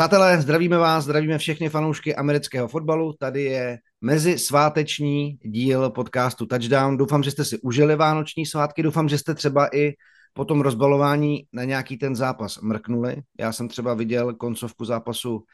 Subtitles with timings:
[0.00, 3.12] Přátelé, zdravíme vás, zdravíme všechny fanoušky amerického fotbalu.
[3.12, 6.96] Tady je mezi sváteční díl podcastu Touchdown.
[6.96, 9.92] Doufám, že jste si užili vánoční svátky, doufám, že jste třeba i
[10.32, 13.16] po tom rozbalování na nějaký ten zápas mrknuli.
[13.40, 15.44] Já jsem třeba viděl koncovku zápasu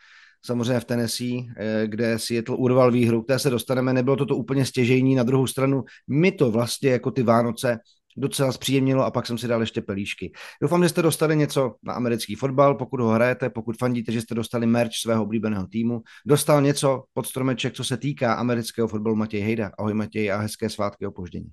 [0.44, 3.92] samozřejmě v Tennessee, eh, kde Seattle urval výhru, které se dostaneme.
[3.92, 7.78] Nebylo to to úplně stěžejní, na druhou stranu my to vlastně jako ty Vánoce
[8.16, 10.32] docela zpříjemnilo a pak jsem si dal ještě pelíšky.
[10.62, 14.34] Doufám, že jste dostali něco na americký fotbal, pokud ho hrajete, pokud fandíte, že jste
[14.34, 16.02] dostali merch svého oblíbeného týmu.
[16.26, 19.70] Dostal něco pod stromeček, co se týká amerického fotbalu Matěj Hejda.
[19.78, 21.50] Ahoj Matěj a hezké svátky opoždění.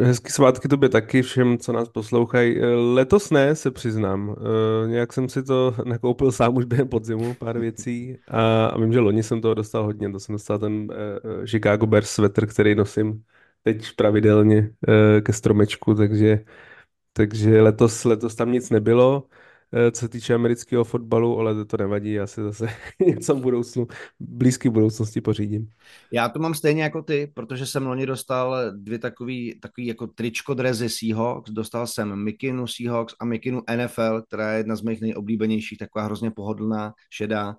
[0.00, 2.60] Hezký svátky tobě taky, všem, co nás poslouchají.
[2.94, 4.36] Letos ne, se přiznám.
[4.84, 8.16] E, nějak jsem si to nakoupil sám už během podzimu, pár věcí.
[8.28, 10.12] A, vím, že loni jsem toho dostal hodně.
[10.12, 13.22] To jsem dostal ten uh, Chicago Bears sweater, který nosím
[13.66, 16.44] teď pravidelně uh, ke stromečku, takže,
[17.12, 19.28] takže letos, letos tam nic nebylo.
[19.72, 22.68] Eh, co se týče amerického fotbalu, ale to nevadí, já si zase
[23.06, 23.86] něco v budoucnu,
[24.20, 25.68] blízké budoucnosti pořídím.
[26.12, 30.54] Já to mám stejně jako ty, protože jsem loni dostal dvě takový, takový jako tričko
[30.54, 35.78] drezy Seahawks, dostal jsem Mikinu Seahawks a Mikinu NFL, která je jedna z mých nejoblíbenějších,
[35.78, 37.56] taková hrozně pohodlná, šedá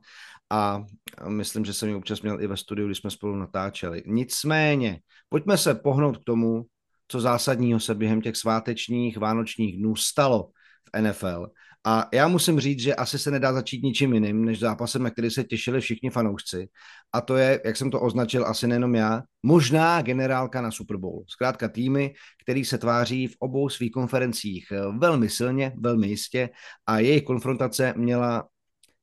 [0.50, 0.84] a
[1.28, 4.04] myslím, že jsem ji občas měl i ve studiu, když jsme spolu natáčeli.
[4.06, 5.00] Nicméně,
[5.30, 6.66] pojďme se pohnout k tomu,
[7.08, 10.50] co zásadního se během těch svátečních, vánočních dnů stalo
[10.96, 11.48] v NFL.
[11.86, 15.32] A já musím říct, že asi se nedá začít ničím jiným, než zápasem, na který
[15.32, 16.70] se těšili všichni fanoušci.
[17.14, 21.24] A to je, jak jsem to označil, asi nejenom já, možná generálka na Super Bowl.
[21.28, 24.68] Zkrátka týmy, který se tváří v obou svých konferencích
[24.98, 26.50] velmi silně, velmi jistě
[26.86, 28.48] a jejich konfrontace měla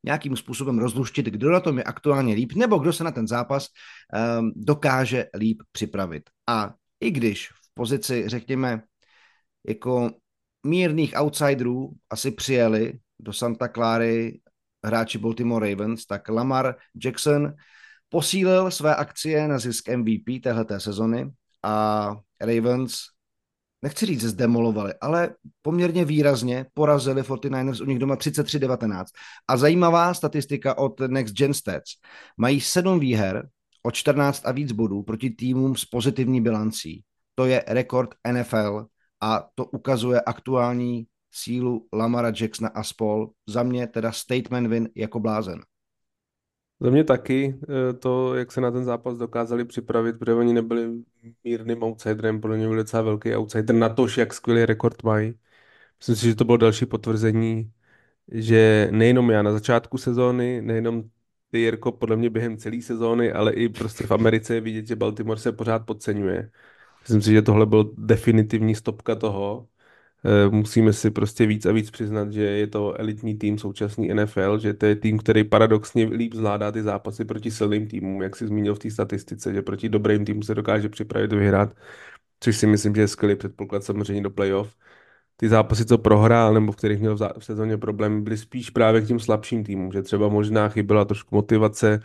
[0.04, 3.68] nějakým způsobem rozluštit, kdo na tom je aktuálně líp, nebo kdo se na ten zápas
[4.38, 6.30] um, dokáže líp připravit.
[6.46, 8.82] A i když v pozici, řekněme,
[9.68, 10.10] jako
[10.66, 14.40] mírných outsiderů asi přijeli do Santa Clary
[14.84, 16.74] hráči Baltimore Ravens, tak Lamar
[17.04, 17.54] Jackson
[18.08, 22.94] posílil své akcie na zisk MVP téhleté sezony a Ravens,
[23.84, 25.30] nechci říct, zdemolovali, ale
[25.62, 29.04] poměrně výrazně porazili 49ers u nich doma 33-19.
[29.48, 31.90] A zajímavá statistika od Next Gen Stats.
[32.36, 33.48] Mají sedm výher
[33.82, 37.02] o 14 a víc bodů proti týmům s pozitivní bilancí.
[37.34, 38.86] To je rekord NFL
[39.20, 43.30] a to ukazuje aktuální sílu Lamara Jacksona a spol.
[43.48, 45.60] Za mě teda statement win jako blázen.
[46.80, 47.58] Za mě taky
[47.90, 50.88] eh, to, jak se na ten zápas dokázali připravit, protože oni nebyli
[51.44, 55.34] mírným outsiderem, pro ně byl docela velký outsider na to, jak skvělý rekord mají.
[56.00, 57.72] Myslím si, že to bylo další potvrzení,
[58.28, 61.04] že nejenom já na začátku sezóny, nejenom
[61.50, 65.40] ty, Jirko, podle mě během celé sezóny, ale i prostě v Americe vidět, že Baltimore
[65.40, 66.50] se pořád podceňuje.
[67.02, 69.68] Myslím si, že tohle byl definitivní stopka toho.
[70.26, 74.58] Eh, musíme si prostě víc a víc přiznat, že je to elitní tým současný NFL,
[74.58, 78.46] že to je tým, který paradoxně líp zvládá ty zápasy proti silným týmům, jak si
[78.46, 81.76] zmínil v té statistice, že proti dobrým týmům se dokáže připravit vyhrát,
[82.40, 84.76] což si myslím, že je skvělý předpoklad samozřejmě do playoff.
[85.36, 89.08] Ty zápasy, co prohrál, nebo v kterých měl v sezóně problémy, byly spíš právě k
[89.08, 92.00] těm slabším týmům, že třeba možná chyběla trošku motivace,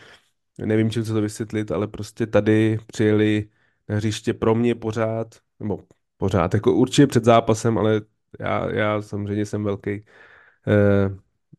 [0.60, 3.50] nevím, čím se to vysvětlit, ale prostě tady přijeli
[3.90, 5.80] na hřiště pro mě pořád, nebo
[6.20, 8.02] pořád, jako určitě před zápasem, ale
[8.40, 10.04] já, já samozřejmě jsem velký
[10.68, 11.16] uh,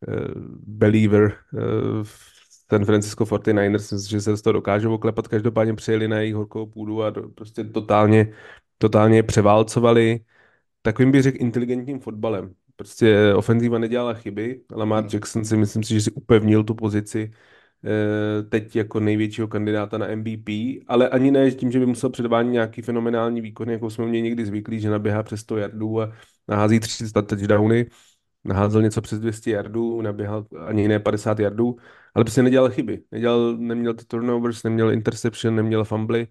[0.07, 0.31] uh,
[0.67, 2.31] believer uh, v
[2.69, 7.03] San Francisco 49ers, že se z toho dokážou oklepat, každopádně přijeli na jejich horkou půdu
[7.03, 8.33] a do, prostě totálně,
[8.77, 10.19] totálně převálcovali
[10.81, 12.55] takovým bych řekl inteligentním fotbalem.
[12.75, 15.09] Prostě ofenzíva nedělala chyby, Lamar hmm.
[15.13, 17.35] Jackson si myslím si, že si upevnil tu pozici Eh,
[18.49, 20.49] teď jako největšího kandidáta na MVP,
[20.87, 24.45] ale ani ne tím, že by musel předvádět nějaký fenomenální výkon, jako jsme měli někdy
[24.45, 26.11] zvyklí, že naběhá přes 100 yardů a
[26.47, 27.85] nahází 300 touchdowny,
[28.43, 31.75] naházel něco přes 200 yardů, naběhal ani ne 50 yardů,
[32.15, 33.03] ale prostě nedělal chyby.
[33.11, 36.27] Nedělal, neměl ty turnovers, neměl interception, neměl fumbly,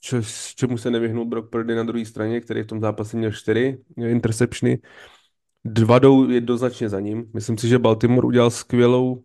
[0.00, 0.16] čo,
[0.56, 4.78] čemu se nevyhnul Brock Purdy na druhé straně, který v tom zápase měl čtyři interceptiony.
[5.64, 7.30] Dva jdou jednoznačně za ním.
[7.34, 9.22] Myslím si, že Baltimore udělal skvělou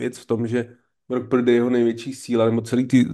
[0.00, 0.76] věc v tom, že
[1.08, 3.06] Brock Purdy jeho největší síla, nebo celý ty,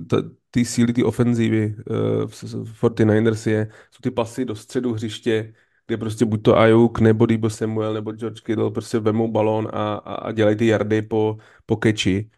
[0.51, 2.27] ty síly, ty ofenzívy uh,
[2.65, 5.55] v 49ers je, jsou ty pasy do středu hřiště,
[5.87, 9.95] kde prostě buď to Ayuk, nebo Debo Samuel, nebo George Kittle prostě vemou balón a,
[9.95, 11.37] a, a dělají ty yardy po,
[11.67, 12.31] po keči.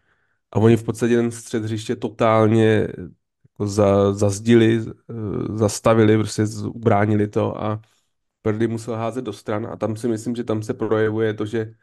[0.51, 2.87] A oni v podstatě ten střed hřiště totálně
[3.59, 7.81] jako za, zazdili, uh, zastavili, prostě ubránili to a
[8.41, 11.73] Purdy musel házet do stran a tam si myslím, že tam se projevuje to, že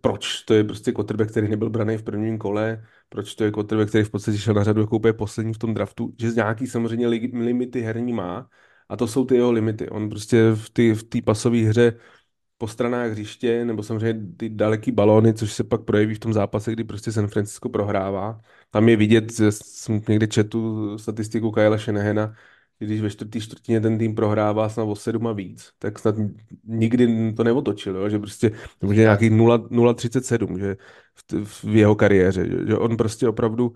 [0.00, 3.88] proč to je prostě quarterback, který nebyl braný v prvním kole, proč to je quarterback,
[3.88, 6.66] který v podstatě šel na řadu jako úplně poslední v tom draftu, že z nějaký
[6.66, 8.48] samozřejmě limity herní má
[8.88, 9.88] a to jsou ty jeho limity.
[9.88, 11.98] On prostě v té v pasové hře
[12.58, 16.72] po stranách hřiště, nebo samozřejmě ty daleký balóny, což se pak projeví v tom zápase,
[16.72, 18.40] kdy prostě San Francisco prohrává.
[18.70, 22.34] Tam je vidět, jsem někde četu statistiku Kyle Shanahana,
[22.84, 26.14] když ve čtvrtý čtvrtině ten tým prohrává snad o sedm a víc, tak snad
[26.64, 28.08] nikdy to neotočil, jo?
[28.08, 28.50] že prostě
[28.92, 30.76] že nějaký 0,37 že
[31.14, 33.72] v, v, jeho kariéře, že, že on prostě opravdu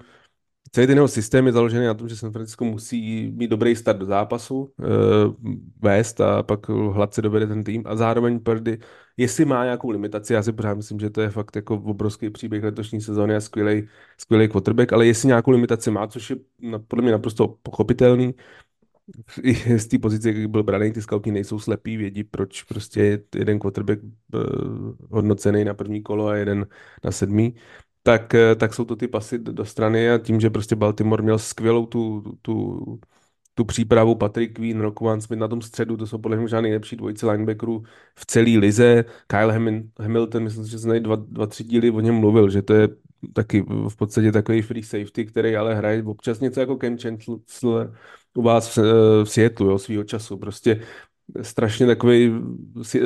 [0.72, 3.98] celý ten jeho systém je založený na tom, že San Francisco musí mít dobrý start
[3.98, 4.84] do zápasu, e,
[5.80, 8.78] vést a pak hladce dovede ten tým a zároveň Purdy,
[9.16, 12.64] jestli má nějakou limitaci, já si pořád myslím, že to je fakt jako obrovský příběh
[12.64, 13.88] letošní sezóny a skvělý,
[14.18, 16.36] skvělý quarterback, ale jestli nějakou limitaci má, což je
[16.88, 18.34] podle mě naprosto pochopitelný,
[19.76, 23.58] z té pozice, jak byl braný, ty scouti nejsou slepí, vědí, proč prostě je jeden
[23.58, 24.38] quarterback eh,
[25.10, 26.66] hodnocený na první kolo a jeden
[27.04, 27.54] na sedmý,
[28.02, 31.38] tak, eh, tak jsou to ty pasy do strany a tím, že prostě Baltimore měl
[31.38, 33.00] skvělou tu, tu,
[33.58, 36.96] tu přípravu Patrick Queen, Rockwan Smith na tom středu, to jsou podle mě žádný nejlepší
[36.96, 37.82] dvojice linebackerů
[38.18, 39.04] v celé lize.
[39.26, 39.52] Kyle
[39.98, 42.88] Hamilton, myslím, že se dva, dva, tři díly o něm mluvil, že to je
[43.32, 47.94] taky v podstatě takový free safety, který ale hraje občas něco jako Ken Chancellor
[48.34, 48.78] u vás v,
[49.24, 50.36] v Seattle, jo, svýho času.
[50.36, 50.80] Prostě
[51.42, 52.32] strašně takový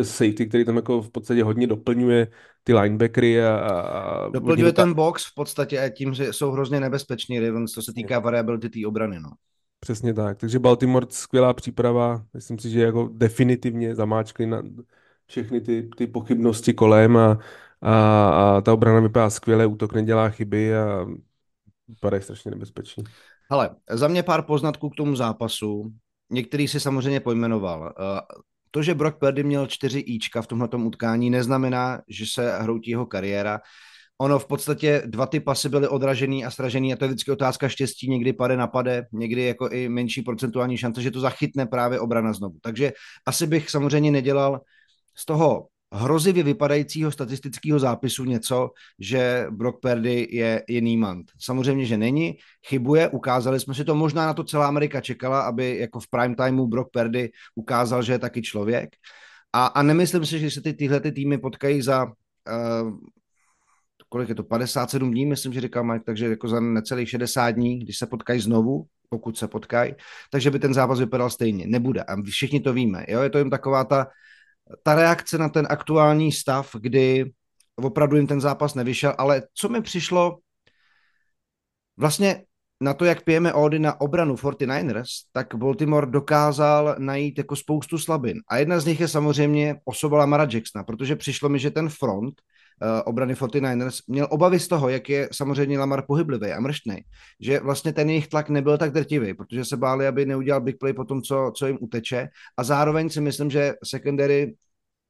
[0.02, 2.28] safety, který tam jako v podstatě hodně doplňuje
[2.64, 7.40] ty linebackery a, a doplňuje ten box v podstatě a tím, že jsou hrozně nebezpeční
[7.40, 9.30] Ravens, co se týká variability té obrany, no.
[9.80, 10.38] Přesně tak.
[10.38, 12.24] Takže Baltimore skvělá příprava.
[12.34, 14.62] Myslím si, že jako definitivně zamáčkli na
[15.26, 17.38] všechny ty, ty pochybnosti kolem a,
[17.80, 21.06] a, a ta obrana vypadá skvěle, útok nedělá chyby a
[21.88, 23.04] vypadá strašně nebezpečný.
[23.50, 25.92] Hele, za mě pár poznatků k tomu zápasu.
[26.30, 27.94] Některý si samozřejmě pojmenoval.
[27.98, 28.20] Eh,
[28.70, 33.06] to, že Brock Purdy měl čtyři íčka v tomhle utkání, neznamená, že se hroutí jeho
[33.06, 33.60] kariéra.
[34.20, 37.68] Ono v podstatě dva ty pasy byly odražený a stražený a to je vždycky otázka
[37.68, 42.32] štěstí, někdy pade napade, někdy jako i menší procentuální šance, že to zachytne právě obrana
[42.32, 42.56] znovu.
[42.62, 42.92] Takže
[43.26, 44.60] asi bych samozřejmě nedělal
[45.16, 51.26] z toho hrozivě vypadajícího statistického zápisu něco, že Brock Purdy je jiný mant.
[51.40, 55.78] Samozřejmě, že není, chybuje, ukázali jsme si to, možná na to celá Amerika čekala, aby
[55.78, 58.90] jako v prime timeu Brock Purdy ukázal, že je taky člověk.
[59.52, 62.12] A, a nemyslím si, že se ty, tyhle ty týmy potkají za uh,
[64.10, 67.78] kolik je to, 57 dní, myslím, že říkal Mike, takže jako za necelých 60 dní,
[67.78, 69.94] když se potkají znovu, pokud se potkají,
[70.30, 71.66] takže by ten zápas vypadal stejně.
[71.66, 72.02] Nebude.
[72.02, 73.04] A všichni to víme.
[73.08, 73.22] Jo?
[73.22, 74.06] Je to jim taková ta,
[74.82, 77.32] ta reakce na ten aktuální stav, kdy
[77.76, 80.38] opravdu jim ten zápas nevyšel, ale co mi přišlo
[81.96, 82.44] vlastně
[82.80, 88.40] na to, jak pijeme ódy na obranu 49ers, tak Baltimore dokázal najít jako spoustu slabin.
[88.48, 92.34] A jedna z nich je samozřejmě osoba Lamara Jacksona, protože přišlo mi, že ten front
[93.04, 96.96] obrany 49ers měl obavy z toho, jak je samozřejmě Lamar pohyblivý a mrštný,
[97.40, 100.92] že vlastně ten jejich tlak nebyl tak drtivý, protože se báli, aby neudělal big play
[100.92, 102.28] po tom, co, co jim uteče.
[102.56, 104.54] A zároveň si myslím, že secondary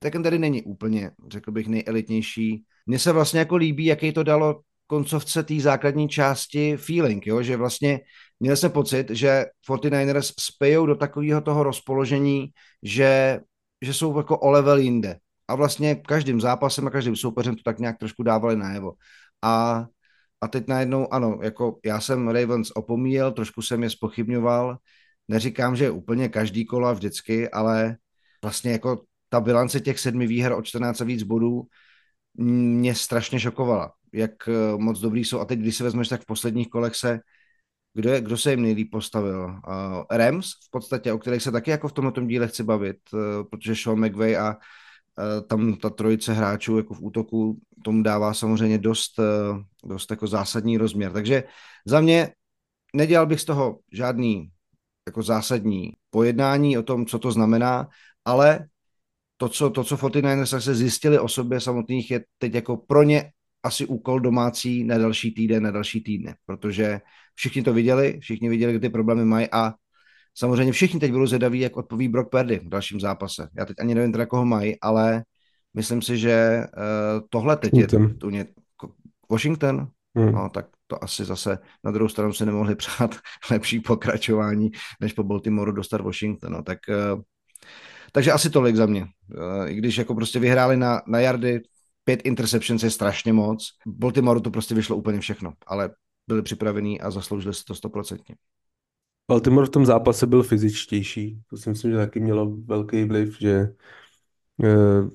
[0.05, 2.65] secondary není úplně, řekl bych, nejelitnější.
[2.87, 7.43] Mně se vlastně jako líbí, jaký to dalo koncovce té základní části feeling, jo?
[7.43, 8.01] že vlastně
[8.41, 12.49] měl jsem pocit, že 49ers spejou do takového toho rozpoložení,
[12.83, 13.41] že,
[13.83, 15.17] že jsou jako o level jinde.
[15.51, 18.93] A vlastně každým zápasem a každým soupeřem to tak nějak trošku dávali najevo.
[19.43, 19.87] A,
[20.41, 24.79] a teď najednou, ano, jako já jsem Ravens opomíjel, trošku jsem je spochybňoval,
[25.29, 27.97] neříkám, že úplně každý kola vždycky, ale
[28.43, 31.63] vlastně jako ta bilance těch sedmi výher o 14 a víc bodů
[32.35, 35.41] mě strašně šokovala, jak eh, moc dobrý jsou.
[35.41, 37.21] A teď, když se vezmeš, tak v posledních kolech se
[37.95, 39.45] kdo, je, kdo se jim nejlíp postavil?
[39.45, 43.21] Uh, Rams v podstatě, o kterých se taky jako v tomto díle chci bavit, uh,
[43.51, 44.57] protože Sean McVay a
[45.47, 50.79] tam ta trojice hráčů jako v útoku tomu dává samozřejmě dost, uh, dost jako zásadní
[50.79, 51.13] rozměr.
[51.13, 51.45] Takže
[51.87, 52.33] za mě
[52.95, 54.51] nedělal bych z toho žádný
[55.07, 57.89] jako zásadní pojednání o tom, co to znamená,
[58.25, 58.67] ale
[59.37, 63.33] to, co, to, co 49ers se zjistili o sobě samotných, je teď jako pro ně
[63.63, 67.01] asi úkol domácí na další týden, na další týdny, protože
[67.35, 69.75] všichni to viděli, všichni viděli, kde ty problémy mají a
[70.35, 73.49] samozřejmě všichni teď budou zvědaví, jak odpoví Brock Purdy v dalším zápase.
[73.59, 75.25] Já teď ani nevím teda, koho mají, ale
[75.75, 77.87] myslím si, že uh, tohle teď je
[78.19, 78.47] tu ně,
[79.31, 80.33] Washington, hmm.
[80.33, 83.15] no tak to asi zase na druhou stranu si nemohli přát
[83.51, 84.71] lepší pokračování,
[85.01, 86.79] než po Baltimoreu dostat Washington, no tak
[87.15, 87.23] uh,
[88.13, 89.07] takže asi tolik za mě.
[89.35, 91.61] Eh, I když jako prostě vyhráli na, na jardy,
[92.05, 93.69] pět interceptions je strašně moc.
[93.87, 95.91] Baltimoreu to prostě vyšlo úplně všechno, ale
[96.29, 98.35] byli připravení a zasloužili si to stoprocentně.
[99.31, 101.41] Baltimore v tom zápase byl fyzičtější.
[101.51, 103.73] To si myslím, že taky mělo velký vliv, že
[104.57, 105.09] uh,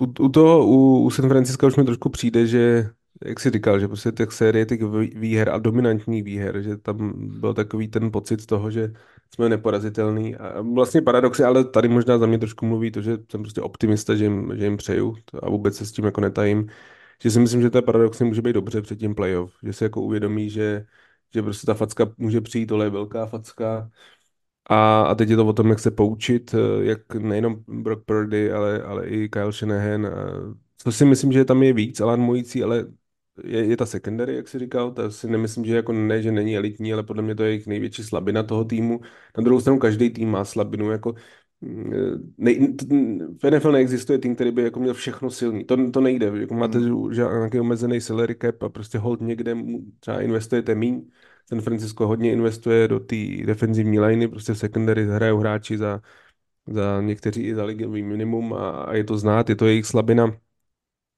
[0.00, 2.90] u, u toho, u, u San Francisco už mi trošku přijde, že
[3.24, 4.82] jak jsi říkal, že prostě těch série těch
[5.14, 8.92] výher a dominantních výher, že tam byl takový ten pocit toho, že
[9.34, 10.36] jsme neporazitelný.
[10.36, 14.16] A vlastně paradoxy, ale tady možná za mě trošku mluví to, že jsem prostě optimista,
[14.16, 16.66] že jim, že jim přeju a vůbec se s tím jako netajím.
[17.22, 20.02] Že si myslím, že to paradoxně může být dobře před tím playoff, že si jako
[20.02, 20.86] uvědomí, že,
[21.34, 23.90] že prostě ta facka může přijít, tohle je velká facka,
[24.70, 28.52] a, a teď je to o tom, jak se poučit, eh, jak nejenom Brock Purdy,
[28.52, 30.06] ale, ale i Kyle Shanahan.
[30.78, 32.86] Co si myslím, že tam je víc alarmující, ale
[33.44, 36.56] je, je ta secondary, jak jsi říkal, to si nemyslím, že jako ne, že není
[36.56, 39.00] elitní, ale podle mě to je jejich největší slabina toho týmu.
[39.38, 41.14] Na druhou stranu každý tým má slabinu, jako
[42.38, 42.54] ne,
[43.42, 45.64] v NFL neexistuje tým, který by jako měl všechno silný.
[45.64, 46.32] To, to nejde.
[46.34, 47.10] Jako máte hmm.
[47.12, 49.56] nějaký omezený salary cap a prostě hold někde
[50.00, 51.10] třeba investujete míň.
[51.48, 53.16] San Francisco hodně investuje do té
[53.46, 56.00] defenzivní liney, prostě secondary hrajou hráči za,
[56.66, 60.36] za někteří i za ligový minimum a, a je to znát, je to jejich slabina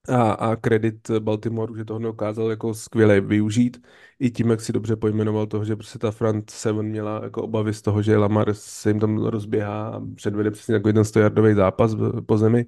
[0.08, 3.82] a, a kredit Baltimore, že toho neukázal jako skvěle využít.
[4.18, 7.74] I tím, jak si dobře pojmenoval toho, že prostě ta front seven měla jako obavy
[7.74, 11.94] z toho, že Lamar se jim tam rozběhá a předvede přesně jako jeden stojardový zápas
[12.26, 12.66] po zemi.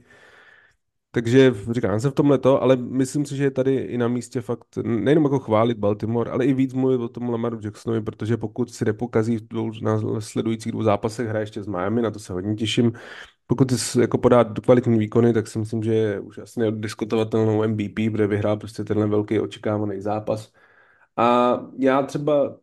[1.10, 4.40] Takže říkám se v tomhle to, ale myslím si, že je tady i na místě
[4.40, 8.70] fakt nejenom jako chválit Baltimore, ale i víc mluvit o tom Lamaru Jacksonovi, protože pokud
[8.74, 12.32] si nepokazí v dvou, na sledujících dvou zápasech, hraje ještě s Miami, na to se
[12.32, 12.92] hodně těším,
[13.50, 17.94] pokud si jako podá kvalitní výkony, tak si myslím, že je už asi neodiskutovatelnou MVP,
[18.12, 20.52] protože vyhrál prostě tenhle velký očekávaný zápas.
[21.16, 22.58] A já třeba,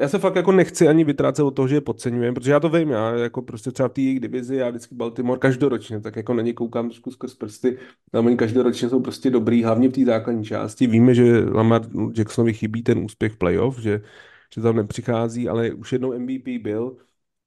[0.00, 2.68] já se fakt jako nechci ani vytrácet od toho, že je podceňujem, protože já to
[2.68, 6.34] vím, já jako prostě třeba v té jejich divizi, já vždycky Baltimore každoročně, tak jako
[6.34, 7.78] na ně koukám trošku skrz prsty,
[8.10, 10.86] tam oni každoročně jsou prostě dobrý, hlavně v té základní části.
[10.86, 11.82] Víme, že Lamar
[12.18, 14.02] Jacksonovi chybí ten úspěch playoff, že,
[14.54, 16.96] že tam nepřichází, ale už jednou MVP byl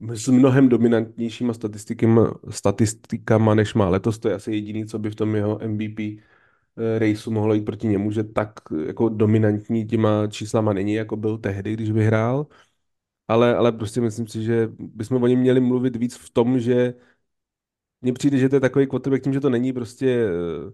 [0.10, 4.20] s mnohem dominantnějšíma statistikama, statistikama, než má letos.
[4.20, 7.88] To je asi jediný, co by v tom jeho MVP eh, raceu mohlo jít proti
[7.88, 8.52] němu, že tak
[8.86, 12.48] jako dominantní těma číslama není, jako byl tehdy, když vyhrál.
[13.28, 16.94] Ale, ale prostě myslím si, že bychom o něm měli mluvit víc v tom, že
[18.02, 20.28] mně přijde, že to je takový quarterback tím, že to není prostě
[20.66, 20.72] uh,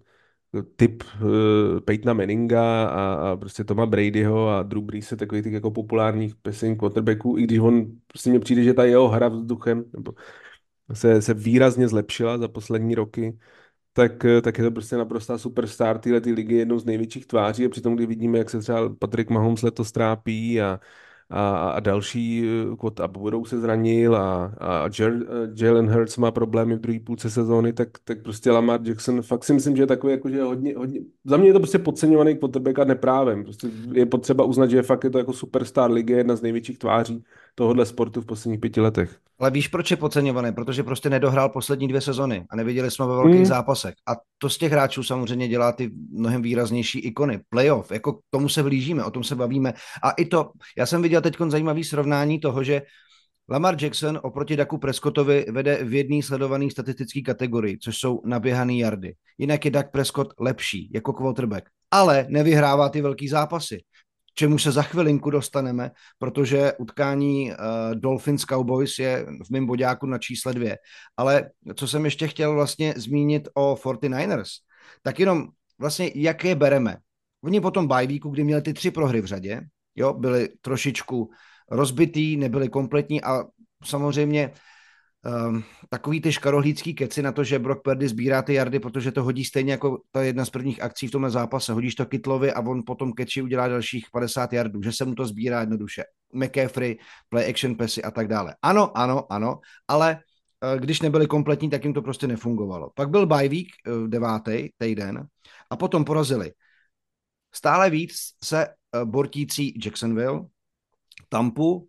[0.76, 5.70] typ uh, Peytona Manninga a, a prostě Toma Bradyho a Drew Brees, takových těch jako
[5.70, 10.12] populárních passing quarterbacků, i když on prostě mně přijde, že ta jeho hra vzduchem nebo
[10.92, 13.38] se, se výrazně zlepšila za poslední roky,
[13.92, 17.68] tak, eh, tak je to prostě naprostá superstar téhle ligy, jednou z největších tváří a
[17.68, 20.80] přitom, když vidíme, jak se třeba Patrick Mahomes letos trápí a,
[21.30, 22.44] a, a další
[22.78, 24.88] kvot a budou se zranil a, a
[25.54, 29.52] Jalen Hurts má problémy v druhé půlce sezóny, tak, tak prostě Lamar Jackson fakt si
[29.52, 32.78] myslím, že je takový jako, že hodně, hodně, za mě je to prostě podceňovaný quarterback
[32.78, 33.44] a neprávem.
[33.44, 36.78] Prostě je potřeba uznat, že je fakt je to jako superstar ligy, jedna z největších
[36.78, 37.24] tváří
[37.58, 39.18] tohohle sportu v posledních pěti letech.
[39.38, 40.52] Ale víš, proč je podceňovaný?
[40.52, 43.46] Protože prostě nedohrál poslední dvě sezony a neviděli jsme ve velkých hmm.
[43.46, 43.94] zápasech.
[44.06, 47.40] A to z těch hráčů samozřejmě dělá ty mnohem výraznější ikony.
[47.48, 49.74] Playoff, jako k tomu se blížíme, o tom se bavíme.
[50.02, 52.82] A i to, já jsem viděl teď zajímavý srovnání toho, že
[53.50, 59.14] Lamar Jackson oproti Daku Prescottovi vede v jedné sledované statistické kategorii, což jsou naběhané jardy.
[59.38, 63.78] Jinak je Dak Prescott lepší jako quarterback, ale nevyhrává ty velký zápasy
[64.38, 67.56] čemu se za chvilinku dostaneme, protože utkání uh,
[67.94, 70.78] Dolphins Cowboys je v mém bodáku na čísle dvě.
[71.16, 74.62] Ale co jsem ještě chtěl vlastně zmínit o 49ers,
[75.02, 76.96] tak jenom vlastně jak je bereme.
[77.44, 79.60] Oni potom weeku, kdy měli ty tři prohry v řadě,
[79.96, 81.30] jo, byli trošičku
[81.70, 83.44] rozbitý, nebyli kompletní a
[83.84, 84.50] samozřejmě
[85.28, 89.22] um, takový ty škarohlícký keci na to, že Brock Purdy sbírá ty jardy, protože to
[89.22, 91.72] hodí stejně jako ta jedna z prvních akcí v tomhle zápase.
[91.72, 95.26] Hodíš to Kitlovi a on potom keči udělá dalších 50 jardů, že se mu to
[95.26, 96.04] sbírá jednoduše.
[96.32, 98.54] McCaffrey, play action pesy a tak dále.
[98.62, 100.18] Ano, ano, ano, ale
[100.74, 102.90] uh, když nebyli kompletní, tak jim to prostě nefungovalo.
[102.94, 105.26] Pak byl bye week, uh, devátý týden,
[105.70, 106.52] a potom porazili.
[107.54, 110.46] Stále víc se uh, bortící Jacksonville,
[111.28, 111.88] Tampu,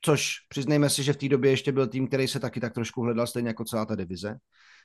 [0.00, 3.02] což přiznejme si, že v té době ještě byl tým, který se taky tak trošku
[3.02, 4.36] hledal, stejně jako celá ta divize.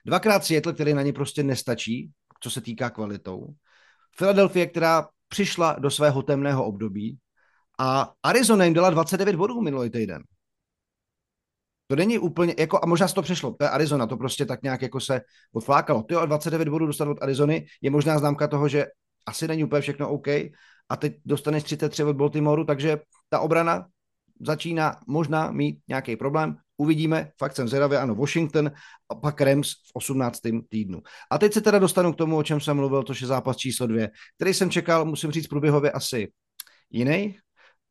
[0.05, 3.47] Dvakrát Seattle, který na ně prostě nestačí, co se týká kvalitou.
[4.17, 7.17] Philadelphia, která přišla do svého temného období
[7.79, 10.23] a Arizona jim dala 29 bodů minulý týden.
[11.87, 14.63] To není úplně, jako, a možná se to přešlo, to je Arizona, to prostě tak
[14.63, 15.21] nějak jako se
[15.53, 16.03] odflákalo.
[16.03, 18.85] Ty 29 bodů dostat od Arizony je možná známka toho, že
[19.25, 20.27] asi není úplně všechno OK
[20.89, 23.85] a teď dostaneš 33 od Baltimoru, takže ta obrana
[24.45, 26.57] začíná možná mít nějaký problém.
[26.77, 28.71] Uvidíme, fakt jsem zvědavý, ano, Washington
[29.09, 30.39] a pak Rams v 18.
[30.69, 31.01] týdnu.
[31.31, 33.87] A teď se teda dostanu k tomu, o čem jsem mluvil, to je zápas číslo
[33.87, 36.31] dvě, který jsem čekal, musím říct, průběhově asi
[36.91, 37.37] jiný.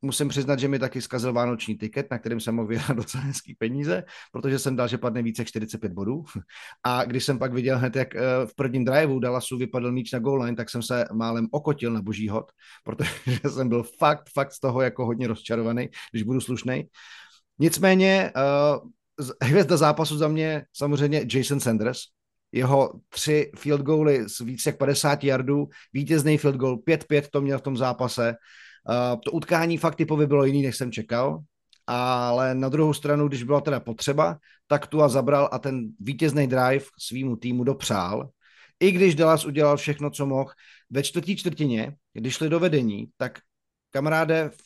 [0.03, 3.55] Musím přiznat, že mi taky zkazil vánoční tiket, na kterém jsem mohl vyhrát docela hezký
[3.55, 6.25] peníze, protože jsem dal, že padne více 45 bodů.
[6.85, 10.19] A když jsem pak viděl hned, jak eh, v prvním driveu Dallasu vypadl míč na
[10.19, 12.53] goal line, tak jsem se málem okotil na boží hod,
[12.85, 13.11] protože
[13.49, 16.85] jsem byl fakt, fakt z toho jako hodně rozčarovaný, když budu slušný.
[17.59, 18.91] Nicméně uh,
[19.43, 21.99] hvězda zápasu za mě samozřejmě Jason Sanders,
[22.53, 27.59] jeho tři field goaly z více jak 50 yardů, vítězný field goal, 5-5 to měl
[27.59, 28.35] v tom zápase.
[28.89, 31.43] Uh, to utkání fakt typově bylo jiný, než jsem čekal,
[31.87, 36.47] ale na druhou stranu, když byla teda potřeba, tak tu a zabral a ten vítězný
[36.47, 38.31] drive svýmu týmu dopřál.
[38.81, 40.51] I když Dallas udělal všechno, co mohl,
[40.91, 43.39] ve čtvrtý čtvrtině, když šli do vedení, tak
[43.91, 44.63] kamaráde v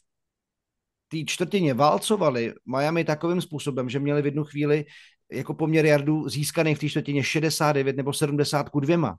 [1.09, 4.85] té čtvrtině válcovali Miami takovým způsobem, že měli v jednu chvíli
[5.33, 9.19] jako poměr jardů získaný v té čtvrtině 69 nebo 70 ku dvěma.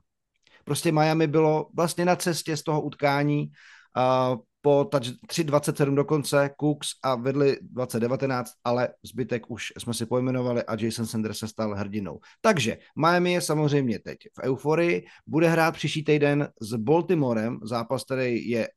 [0.64, 3.50] Prostě Miami bylo vlastně na cestě z toho utkání
[3.96, 10.62] uh, po 3.27 do konce, Cooks a vedli 2019, ale zbytek už jsme si pojmenovali
[10.62, 12.20] a Jason Sanders se stal hrdinou.
[12.40, 18.48] Takže Miami je samozřejmě teď v euforii, bude hrát příští týden s Baltimorem, zápas, který
[18.50, 18.68] je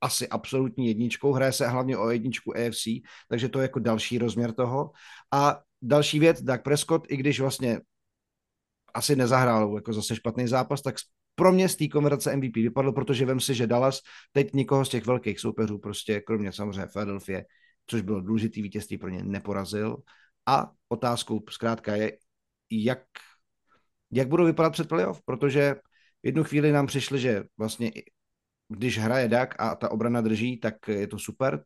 [0.00, 2.84] asi absolutní jedničkou, hraje se hlavně o jedničku AFC,
[3.28, 4.90] takže to je jako další rozměr toho.
[5.32, 7.80] A další věc, Doug Prescott, i když vlastně
[8.94, 10.94] asi nezahrál jako zase špatný zápas, tak
[11.38, 14.00] pro mě z té konverzace MVP vypadlo, protože vím si, že Dallas
[14.32, 17.42] teď nikoho z těch velkých soupeřů, prostě kromě samozřejmě Philadelphia,
[17.86, 19.96] což bylo důležitý vítězství pro ně, neporazil.
[20.46, 22.18] A otázkou zkrátka je,
[22.70, 22.98] jak,
[24.10, 25.74] jak budou vypadat před playoff, protože
[26.22, 27.92] v jednu chvíli nám přišli, že vlastně
[28.68, 31.64] když hraje Dak a ta obrana drží, tak je to super.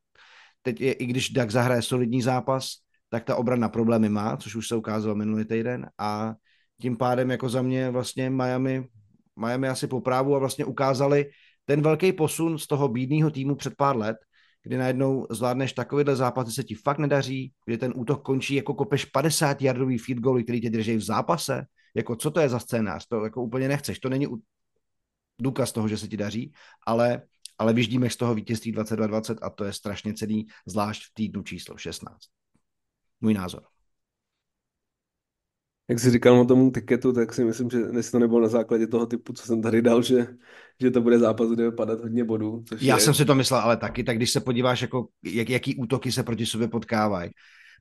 [0.63, 2.73] Teď je, i když Dak zahraje solidní zápas,
[3.09, 6.35] tak ta obrana problémy má, což už se ukázalo minulý týden a
[6.81, 8.89] tím pádem jako za mě vlastně Miami,
[9.37, 11.31] Miami asi po právu a vlastně ukázali
[11.65, 14.17] ten velký posun z toho bídného týmu před pár let,
[14.63, 19.05] kdy najednou zvládneš takovýhle zápas, se ti fakt nedaří, kdy ten útok končí jako kopeš
[19.05, 23.07] 50 yardový feed goal, který tě drží v zápase, jako co to je za scénář,
[23.07, 24.27] to jako úplně nechceš, to není
[25.39, 26.53] důkaz toho, že se ti daří,
[26.87, 27.23] ale,
[27.59, 31.77] ale vyždíme z toho vítězství 22-20 a to je strašně celý, zvlášť v týdnu číslo
[31.77, 32.17] 16.
[33.21, 33.72] Můj názor.
[35.91, 38.87] Jak jsi říkal o tomu tiketu, tak si myslím, že dnes to nebylo na základě
[38.87, 40.27] toho typu, co jsem tady dal, že,
[40.81, 42.65] že to bude zápas, kde bude padat hodně bodů.
[42.69, 43.01] Což Já je...
[43.01, 46.23] jsem si to myslel, ale taky, tak když se podíváš, jako, jak, jaký útoky se
[46.23, 47.31] proti sobě potkávají,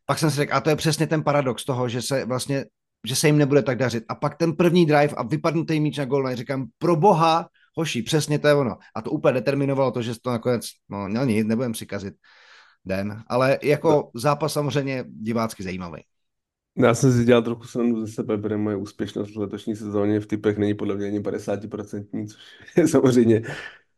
[0.06, 2.66] pak jsem si řekl, a to je přesně ten paradox toho, že se vlastně
[3.08, 4.04] že se jim nebude tak dařit.
[4.10, 8.40] A pak ten první drive a vypadnutý míč na gol, říkám, pro boha, hoši, přesně
[8.40, 8.78] to je ono.
[8.96, 12.14] A to úplně determinovalo to, že to nakonec, no, nic, nebudem si kazit
[12.86, 13.24] den.
[13.28, 14.22] Ale jako no.
[14.22, 16.02] zápas samozřejmě divácky zajímavý.
[16.78, 20.28] Já jsem si dělal trochu srandu ze sebe, protože moje úspěšnost v letošní sezóně v
[20.28, 22.42] typech není podle mě ani 50%, což
[22.78, 23.42] je samozřejmě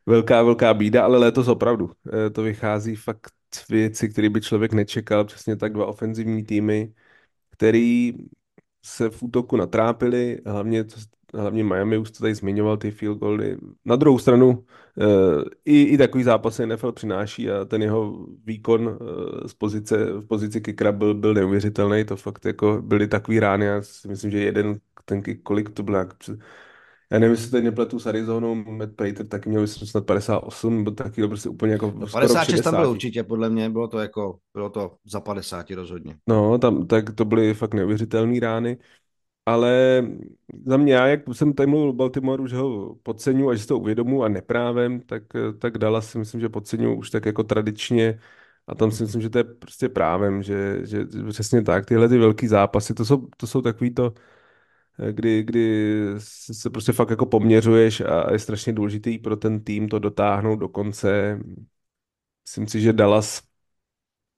[0.05, 1.91] velká, velká bída, ale letos opravdu.
[2.13, 3.31] Eh, to vychází fakt
[3.69, 5.25] věci, které by člověk nečekal.
[5.25, 6.93] Přesně tak dva ofenzivní týmy,
[7.51, 8.13] který
[8.85, 10.85] se v útoku natrápili, hlavně,
[11.33, 13.57] hlavně Miami, už to tady zmiňoval, ty field goaly.
[13.85, 14.65] Na druhou stranu
[15.65, 20.61] i, i takový zápas NFL přináší a ten jeho výkon eh, z pozice, v pozici
[20.61, 24.79] kickera byl, byl neuvěřitelný, to fakt jako byly takový rány, já si myslím, že jeden
[25.05, 25.97] ten kick, kolik to bylo,
[27.11, 30.91] já nevím, jestli teď nepletu s Arizonou, Matt Prater taky měl myslím snad 58, nebo
[30.91, 34.39] taky to prostě úplně jako no, 56 tam bylo určitě, podle mě, bylo to jako,
[34.53, 36.15] bylo to za 50 rozhodně.
[36.27, 38.77] No, tam, tak to byly fakt neuvěřitelné rány,
[39.45, 40.03] ale
[40.65, 43.67] za mě, já, jak jsem tady mluvil o Baltimoreu, že ho podceňuji a že si
[43.67, 45.23] to uvědomu a neprávem, tak,
[45.59, 48.19] tak Dallas si myslím, že podceňuji už tak jako tradičně
[48.67, 52.17] a tam si myslím, že to je prostě právem, že, že přesně tak, tyhle ty
[52.17, 54.13] velký zápasy, to jsou, to jsou takový to,
[55.11, 59.99] kdy, kdy se prostě fakt jako poměřuješ a je strašně důležitý pro ten tým to
[59.99, 61.39] dotáhnout do konce.
[62.47, 63.41] Myslím si, že Dallas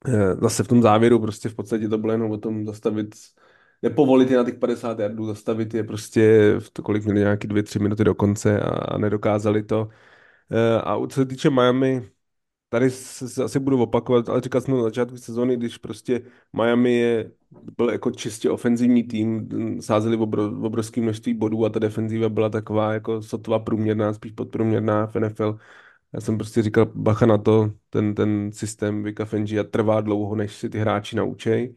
[0.08, 3.14] eh, zase v tom závěru prostě v podstatě to bylo jenom o tom zastavit,
[3.82, 7.62] nepovolit je na těch 50 jardů, zastavit je prostě v to, kolik měli nějaký dvě,
[7.62, 9.88] tři minuty do konce a, a nedokázali to.
[10.52, 12.10] Eh, a co se týče Miami,
[12.68, 17.30] tady se asi budu opakovat, ale říkal jsem na začátku sezóny, když prostě Miami je,
[17.76, 19.48] byl jako čistě ofenzivní tým,
[19.82, 25.06] sázeli obro, obrovské množství bodů a ta defenziva byla taková jako sotva průměrná, spíš podprůměrná
[25.06, 25.58] v NFL.
[26.12, 30.56] Já jsem prostě říkal, bacha na to, ten, ten systém Vika Fengia trvá dlouho, než
[30.56, 31.74] si ty hráči naučej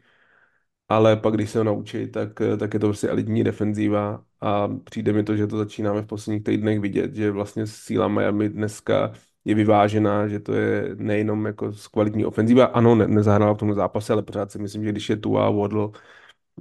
[0.89, 5.13] ale pak, když se ho naučí, tak, tak je to prostě elitní defenzíva a přijde
[5.13, 9.13] mi to, že to začínáme v posledních týdnech vidět, že vlastně síla Miami dneska
[9.45, 12.65] je vyvážená, že to je nejenom jako kvalitní ofenzíva.
[12.65, 15.49] Ano, ne, nezahrála v tom zápase, ale pořád si myslím, že když je tu a
[15.49, 15.89] Waddle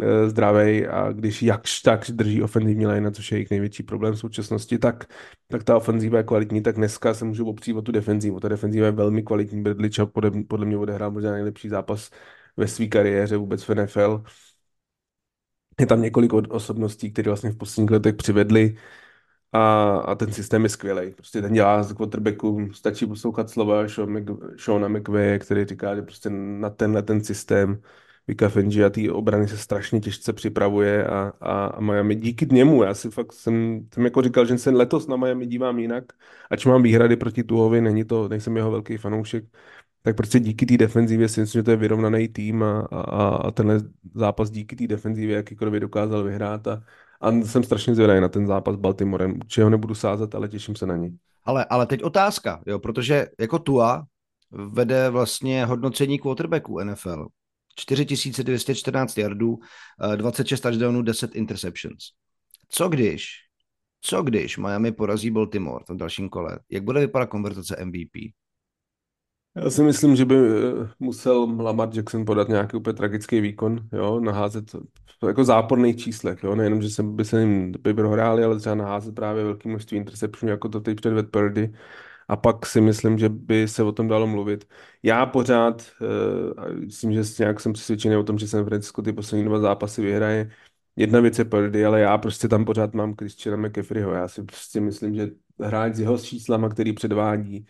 [0.01, 4.19] e, zdravý a když jakž tak drží ofenzivní line, což je jejich největší problém v
[4.19, 5.05] současnosti, tak,
[5.49, 8.41] tak ta ofenzíva je kvalitní, tak dneska se můžu opřít o tu defenzívu.
[8.41, 12.11] Ta defenzíva je velmi kvalitní, Bradley podle, podle mě odehrál možná nejlepší zápas
[12.59, 14.25] ve své kariéře vůbec v NFL.
[15.81, 18.77] Je tam několik osobností, které vlastně v posledních letech přivedli
[19.53, 21.15] a, a ten systém je skvělý.
[21.15, 23.85] Prostě ten dělá z quarterbacku, stačí poslouchat slova
[24.59, 27.83] Seana McVeigh, který říká, že prostě na tenhle ten systém
[28.29, 32.83] Vika Fenji a té obrany se strašně těžce připravuje a, a, a Miami díky němu,
[32.83, 36.05] já si fakt jsem, jsem jako říkal, že se letos na Miami dívám jinak,
[36.51, 39.45] ač mám výhrady proti Tuhovi, není to, nejsem jeho velký fanoušek,
[40.03, 43.51] tak prostě díky té defenzivě si myslím, že to je vyrovnaný tým a, a, a
[43.51, 43.81] tenhle
[44.15, 46.83] zápas díky té defenzivě jakýkoliv dokázal vyhrát a,
[47.21, 49.35] a jsem strašně zvědavý na ten zápas s Baltimorem.
[49.37, 51.13] Určitě ho nebudu sázet, ale těším se na něj.
[51.45, 54.07] Ale, ale teď otázka, jo, protože jako Tua
[54.51, 57.29] vede vlastně hodnocení quarterbacků NFL.
[57.77, 59.59] 4214 yardů,
[60.17, 62.05] 26 eh, touchdownů, 10 interceptions.
[62.69, 63.27] Co když,
[64.01, 66.59] co když Miami porazí Baltimore v dalším kole?
[66.71, 68.33] Jak bude vypadat konverzace MVP?
[69.65, 74.21] Já si myslím, že by eh, musel Lamar Jackson podat nějaký úplně tragický výkon, jo,
[74.21, 74.65] naházet
[75.27, 79.15] jako záporných číslech, jo, nejenom, že se, by se jim by prohráli, ale třeba naházet
[79.15, 81.73] právě velké množství interceptionů, jako to teď předved Purdy.
[82.29, 84.69] A pak si myslím, že by se o tom dalo mluvit.
[85.03, 89.45] Já pořád, uh, myslím, že nějak jsem přesvědčený o tom, že San Francisco ty poslední
[89.45, 90.51] dva zápasy vyhraje.
[90.97, 94.13] Jedna věc je Purdy, ale já prostě tam pořád mám Christiana McCaffreyho.
[94.13, 97.67] Já si prostě myslím, že hráč s jeho číslama, který předvádí,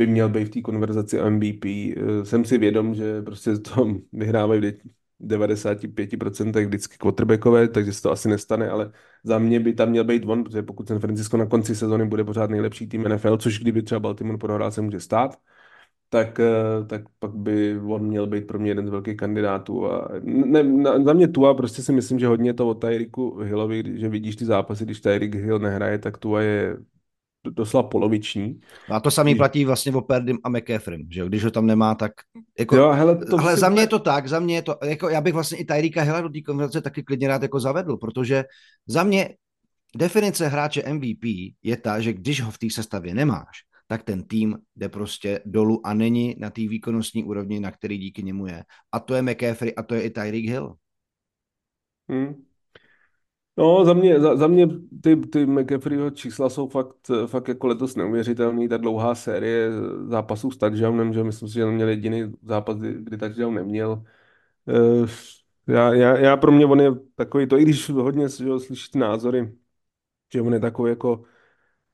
[0.00, 1.64] by měl být v té konverzaci o MVP.
[1.96, 4.74] Eh, jsem si vědom, že prostě to vyhrávají v
[5.20, 8.92] 95% vždycky quarterbackové, takže se to asi nestane, ale
[9.24, 12.24] za mě by tam měl být on, protože pokud San Francisco na konci sezóny bude
[12.24, 15.36] pořád nejlepší tým NFL, což kdyby třeba Baltimore prohrál, se může stát,
[16.08, 19.92] tak, eh, tak pak by on měl být pro mě jeden z velkých kandidátů.
[19.92, 23.82] A ne, na, za mě Tua prostě si myslím, že hodně to o Tyriku Hillovi,
[24.00, 26.76] že vidíš ty zápasy, když Tyrik Hill nehraje, tak Tua je
[27.44, 28.60] doslova poloviční.
[28.90, 32.12] A to samý platí vlastně o Perdym a McCaffrey, že když ho tam nemá, tak
[32.58, 35.08] jako, jo, hele, to ale za mě je to tak, za mě je to, jako
[35.08, 38.44] já bych vlastně i Tyrika Hilla do té konverzace taky klidně rád jako zavedl, protože
[38.86, 39.36] za mě
[39.96, 41.24] definice hráče MVP
[41.62, 45.86] je ta, že když ho v té sestavě nemáš, tak ten tým jde prostě dolů
[45.86, 48.64] a není na té výkonnostní úrovni, na který díky němu je.
[48.92, 50.74] A to je McCaffrey a to je i Tyreek Hill.
[52.10, 52.49] Hmm.
[53.60, 54.68] No, za mě, za, za mě
[55.02, 56.96] ty, ty McCaffreyho čísla jsou fakt,
[57.26, 58.68] fakt jako letos neuvěřitelný.
[58.68, 59.70] Ta dlouhá série
[60.08, 64.04] zápasů s touchdownem, že myslím si, že měl jediný zápas, kdy, kdy touchdown neměl.
[64.66, 65.08] Uh,
[65.66, 69.54] já, já, já, pro mě on je takový, to i když hodně že, slyšíte názory,
[70.32, 71.18] že on je takový jako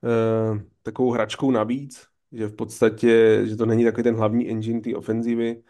[0.01, 4.95] uh, takovou hračkou navíc, že v podstatě, že to není takový ten hlavní engine té
[4.95, 5.63] ofenzívy,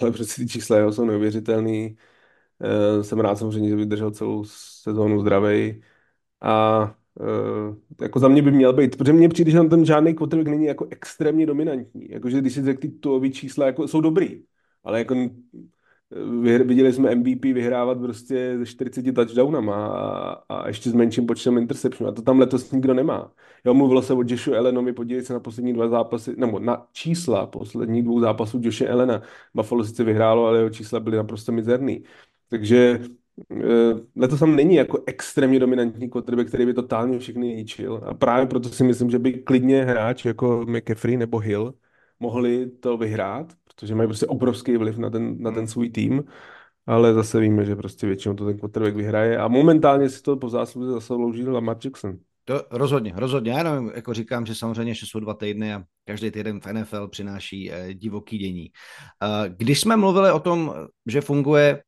[0.00, 1.96] ale přeci ty čísla jeho jsou neuvěřitelný.
[2.60, 4.44] Uh, jsem rád samozřejmě, že vydržel celou
[4.82, 5.82] sezónu zdravý.
[6.40, 6.82] A
[7.20, 10.48] uh, jako za mě by měl být, protože mně přijde, že tam ten žádný quarterback
[10.48, 12.10] není jako extrémně dominantní.
[12.10, 14.42] Jakože když si řekl, ty tuový čísla jako, jsou dobrý,
[14.84, 15.14] ale jako
[16.64, 22.10] viděli jsme MVP vyhrávat prostě ze 40 touchdownama a, a ještě s menším počtem interceptionů.
[22.10, 23.32] A to tam letos nikdo nemá.
[23.64, 27.46] Jo, mluvilo se o Joshu Ellenovi, podívej se na poslední dva zápasy, nebo na čísla
[27.46, 29.22] posledních dvou zápasů Joshe Elena.
[29.54, 32.04] Buffalo sice vyhrálo, ale jeho čísla byly naprosto mizerný.
[32.48, 33.00] Takže
[33.50, 38.00] eh, letos tam není jako extrémně dominantní quarterback, který by totálně všechny ničil.
[38.04, 41.74] A právě proto si myslím, že by klidně hráč jako McCaffrey nebo Hill
[42.20, 45.66] mohli to vyhrát, protože mají prostě obrovský vliv na ten, na ten hmm.
[45.66, 46.24] svůj tým,
[46.86, 50.48] ale zase víme, že prostě většinou to ten quarterback vyhraje a momentálně si to po
[50.48, 52.18] zásluze zaslouží Lamar Jackson.
[52.44, 53.52] To rozhodně, rozhodně.
[53.52, 57.08] Já jenom jako říkám, že samozřejmě ještě jsou dva týdny a každý týden v NFL
[57.08, 58.70] přináší eh, divoký dění.
[59.22, 60.74] Eh, když jsme mluvili o tom,
[61.06, 61.82] že funguje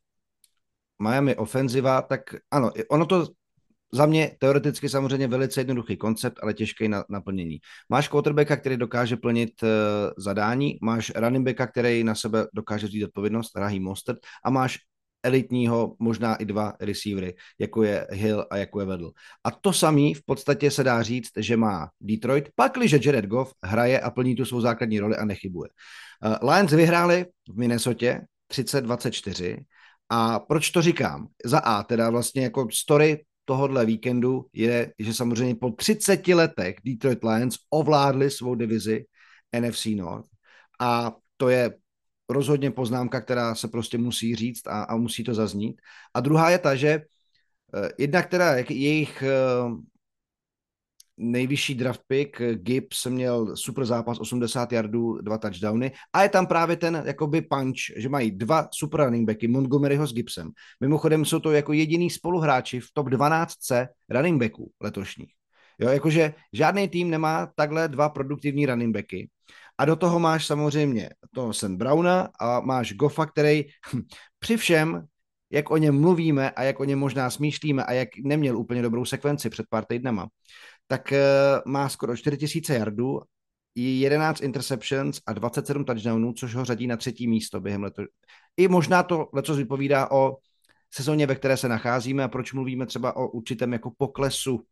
[0.98, 3.26] Miami ofenziva, tak ano, ono to
[3.92, 7.58] za mě teoreticky samozřejmě velice jednoduchý koncept, ale těžký na naplnění.
[7.88, 9.68] Máš quarterbacka, který dokáže plnit uh,
[10.18, 14.78] zadání, máš running backa, který na sebe dokáže vzít odpovědnost, Rahim Mostert, a máš
[15.22, 19.10] elitního, možná i dva receivery, jako je Hill a jako je Vedl.
[19.44, 24.00] A to samý v podstatě se dá říct, že má Detroit, pakliže Jared Goff hraje
[24.00, 25.70] a plní tu svou základní roli a nechybuje.
[26.42, 28.20] Uh, Lions vyhráli v Minnesotě
[28.52, 29.56] 30-24
[30.08, 31.28] a proč to říkám?
[31.44, 37.24] Za A, teda vlastně jako story tohohle víkendu je, že samozřejmě po 30 letech Detroit
[37.24, 39.04] Lions ovládli svou divizi
[39.60, 40.28] NFC North
[40.80, 41.74] a to je
[42.28, 45.80] rozhodně poznámka, která se prostě musí říct a, a musí to zaznít.
[46.14, 47.00] A druhá je ta, že
[47.74, 49.24] uh, jedna, která jejich
[49.66, 49.78] uh,
[51.16, 56.76] nejvyšší draft pick, Gibbs měl super zápas, 80 yardů, dva touchdowny a je tam právě
[56.76, 60.50] ten jakoby punch, že mají dva super running backy, Montgomeryho s Gibbsem.
[60.80, 65.32] Mimochodem jsou to jako jediný spoluhráči v top 12C running backů letošních.
[65.78, 69.28] Jo, jakože žádný tým nemá takhle dva produktivní running backy.
[69.78, 73.64] A do toho máš samozřejmě toho Sen Browna a máš Goffa, který
[74.38, 75.06] při všem,
[75.50, 79.04] jak o něm mluvíme a jak o něm možná smýšlíme a jak neměl úplně dobrou
[79.04, 80.28] sekvenci před pár týdnama,
[80.86, 83.20] tak uh, má skoro 4000 yardů,
[83.74, 88.02] 11 interceptions a 27 touchdownů, což ho řadí na třetí místo během leto.
[88.56, 90.36] I možná to leco vypovídá o
[90.94, 94.64] sezóně, ve které se nacházíme a proč mluvíme třeba o určitém jako poklesu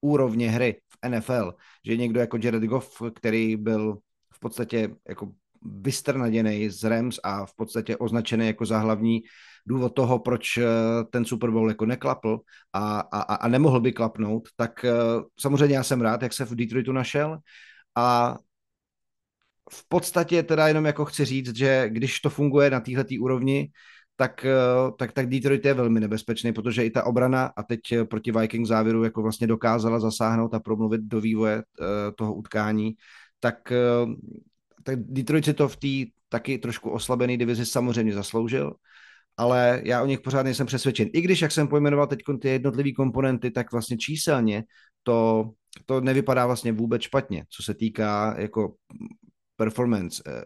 [0.00, 1.54] úrovně hry v NFL,
[1.86, 3.98] že někdo jako Jared Goff, který byl
[4.32, 5.32] v podstatě jako
[5.64, 9.22] vystrnaděný z Rams a v podstatě označený jako za hlavní
[9.66, 10.64] důvod toho, proč eh,
[11.10, 12.40] ten Super Bowl jako neklapl
[12.72, 14.92] a, a, a nemohl by klapnout, tak eh,
[15.40, 17.38] samozřejmě já jsem rád, jak se v Detroitu našel
[17.94, 18.38] a
[19.72, 23.70] v podstatě teda jenom jako chci říct, že když to funguje na téhle úrovni,
[24.16, 24.54] tak, eh,
[24.98, 29.04] tak, tak Detroit je velmi nebezpečný, protože i ta obrana a teď proti Vikings závěru
[29.04, 31.62] jako vlastně dokázala zasáhnout a promluvit do vývoje
[32.16, 32.94] toho utkání,
[33.40, 33.72] tak,
[34.84, 38.74] tak Detroit si to v té taky trošku oslabené divizi samozřejmě zasloužil
[39.36, 41.08] ale já o nich pořád nejsem přesvědčen.
[41.12, 44.64] I když, jak jsem pojmenoval teď ty jednotlivé komponenty, tak vlastně číselně
[45.02, 45.50] to,
[45.86, 48.74] to nevypadá vlastně vůbec špatně, co se týká jako
[49.56, 50.44] performance eh,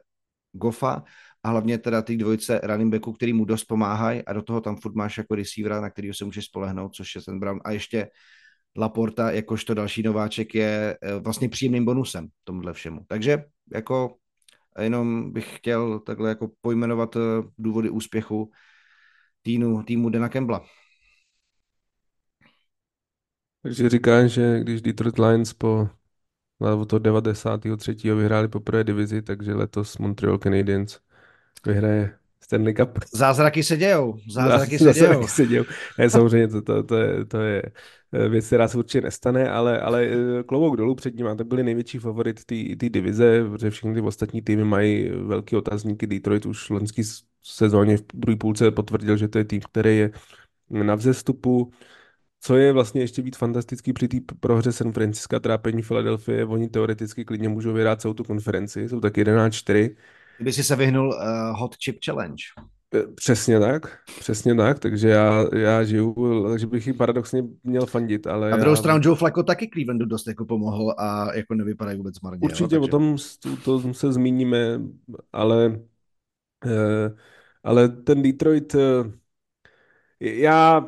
[0.53, 1.05] Gofa
[1.43, 4.77] a hlavně teda ty dvojice running backu, který mu dost pomáhají a do toho tam
[4.77, 8.09] furt máš jako receivera, na kterého se můžeš spolehnout, což je ten Brown a ještě
[8.77, 13.01] Laporta, jakožto další nováček, je eh, vlastně příjemným bonusem tomuhle všemu.
[13.09, 14.17] Takže jako
[14.83, 17.21] jenom bych chtěl takhle jako pojmenovat eh,
[17.59, 18.51] důvody úspěchu
[19.43, 20.65] týmu, týmu Dana Campbella.
[23.63, 25.89] Takže říkáš, že když Detroit Lions po
[26.87, 28.15] toho 93.
[28.15, 31.01] vyhráli poprvé divizi, takže letos Montreal Canadiens
[31.67, 32.99] vyhraje Stanley Cup.
[33.15, 35.27] Zázraky se dějou, zázraky se dějou.
[35.27, 35.65] se dějou.
[35.99, 37.63] Ne, samozřejmě to, to, to, je, to je
[38.13, 41.63] eh, věc, která se určitě nestane, ale, ale eh, klobouk dolů před ním, to byli
[41.63, 46.07] největší favorit té divize, protože všechny ty ostatní týmy mají velký otazníky.
[46.07, 47.03] Detroit už v loňský
[47.43, 50.11] sezóně v druhé půlce potvrdil, že to je tým, který je
[50.71, 51.73] na vzestupu.
[52.41, 57.25] Co je vlastně ještě víc fantastický při té prohře San Francisco trápení Philadelphia, oni teoreticky
[57.25, 59.97] klidně můžou vyhrát celou tu konferenci, jsou tak 11-4.
[60.39, 62.43] Kdyby si se vyhnul uh, Hot Chip Challenge.
[62.95, 68.27] Eh, přesně tak, přesně tak, takže já, já žiju, takže bych jim paradoxně měl fandit,
[68.27, 68.51] ale...
[68.51, 68.77] Na druhou já...
[68.77, 72.41] stranu Joe Flacco taky Clevelandu dost jako pomohl a jako nevypadají vůbec marně.
[72.43, 72.81] Určitě jo, takže...
[72.81, 73.17] o tom
[73.65, 74.81] to, to se zmíníme,
[75.33, 75.81] ale,
[76.67, 77.15] eh,
[77.65, 78.77] ale ten Detroit,
[80.21, 80.87] já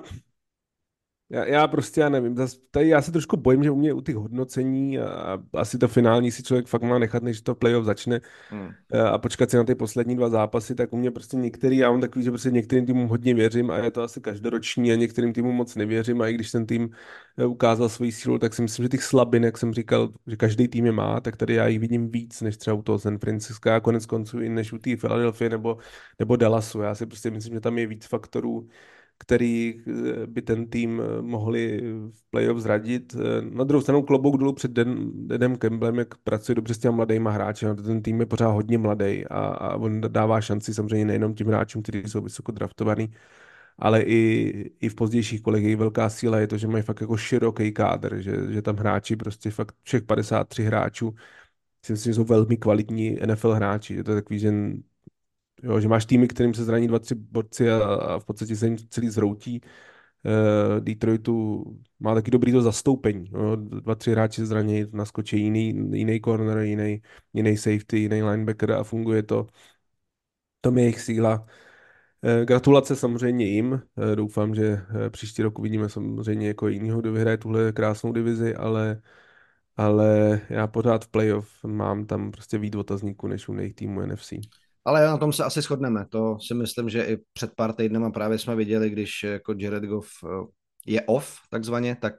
[1.31, 2.37] já, já prostě, já nevím,
[2.71, 6.31] tady já se trošku bojím, že u mě u těch hodnocení a asi to finální
[6.31, 8.69] si člověk fakt má nechat, než to playoff začne hmm.
[9.13, 12.01] a počkat si na ty poslední dva zápasy, tak u mě prostě některý, já mám
[12.01, 15.55] takový, že prostě některým týmům hodně věřím a je to asi každoroční a některým týmům
[15.55, 16.91] moc nevěřím a i když ten tým
[17.39, 20.69] eh, ukázal svoji sílu, tak si myslím, že těch slabin, jak jsem říkal, že každý
[20.69, 23.71] tým je má, tak tady já jich vidím víc, než třeba u toho San Francisco
[23.71, 25.79] a konec konců i než u té Philadelphia nebo,
[26.19, 26.81] nebo Dallasu.
[26.81, 28.69] Já si prostě myslím, že tam je víc faktorů,
[29.21, 31.81] který eh, by ten tým eh, mohli
[32.11, 33.15] v playoff zradit.
[33.15, 36.97] Eh, na druhou stranu klobouk dolů před Den, Denem Campbellem, jak pracuje dobře s těma
[36.97, 37.67] mladýma hráči.
[37.85, 41.83] Ten tým je pořád hodně mladý a, a on dává šanci samozřejmě nejenom těm hráčům,
[41.83, 43.13] kteří jsou vysoko draftovaní,
[43.79, 47.73] ale i, i v pozdějších kolegích velká síla je to, že mají fakt jako široký
[47.73, 51.15] kádr, že, že tam hráči prostě fakt všech 53 hráčů
[51.85, 54.53] si myslím, že jsou velmi kvalitní NFL hráči, že to je takový, že
[55.63, 58.67] Jo, že máš týmy, kterým se zraní dva, tři borci a, a v podstatě se
[58.67, 59.61] jim celý zhroutí.
[60.25, 61.65] Uh, Detroitu
[62.01, 63.31] má taky dobrý to zastoupení.
[63.33, 63.57] Jo.
[63.57, 69.23] Dva, tři hráči zraní, naskočí jiný, jiný corner, jiný, jiný safety, jiný linebacker a funguje
[69.23, 69.47] to.
[70.61, 71.47] To je jejich síla.
[72.23, 73.73] Uh, gratulace samozřejmě jim.
[73.73, 73.81] Uh,
[74.15, 79.03] doufám, že příští rok uvidíme samozřejmě jako jinýho, kdo vyhraje tuhle krásnou divizi, ale
[79.77, 84.33] ale já pořád v playoff mám tam prostě víc otazníků než u jejich týmu NFC.
[84.85, 86.07] Ale na tom se asi shodneme.
[86.09, 90.09] To si myslím, že i před pár týdnama právě jsme viděli, když jako Jared Goff
[90.25, 90.47] eh,
[90.87, 92.15] je off takzvaně, tak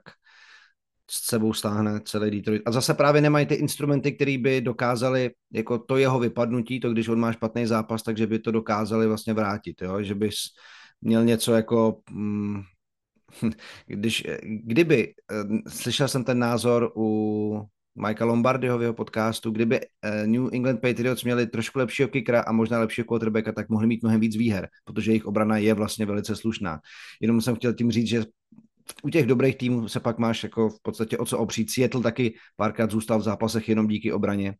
[1.10, 2.62] s sebou stáhne celý Detroit.
[2.66, 7.08] A zase právě nemají ty instrumenty, které by dokázali, jako to jeho vypadnutí, to když
[7.08, 10.02] on má špatný zápas, takže by to dokázali vlastně vrátit, jo?
[10.02, 10.36] že bys
[11.00, 12.62] měl něco jako, mm,
[13.86, 17.62] když, kdyby, eh, slyšel jsem ten názor u
[17.94, 22.52] Mikea Lombardyho v jeho podcastu, kdyby eh, New England Patriots měli trošku lepšího kickera a
[22.52, 26.36] možná lepšího quarterbacka, tak mohli mít mnohem víc výher, protože jejich obrana je vlastně velice
[26.36, 26.80] slušná.
[27.20, 28.24] Jenom jsem chtěl tím říct, že
[29.02, 31.70] u těch dobrých týmů se pak máš jako v podstatě o co opřít.
[31.70, 34.54] Seattle taky párkrát zůstal v zápasech jenom díky obraně.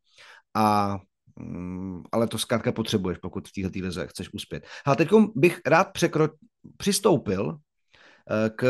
[0.54, 0.98] A
[1.36, 4.66] mm, ale to zkrátka potřebuješ, pokud v této lize chceš uspět.
[4.86, 6.28] A teď bych rád překro...
[6.76, 7.58] přistoupil
[8.30, 8.64] eh, k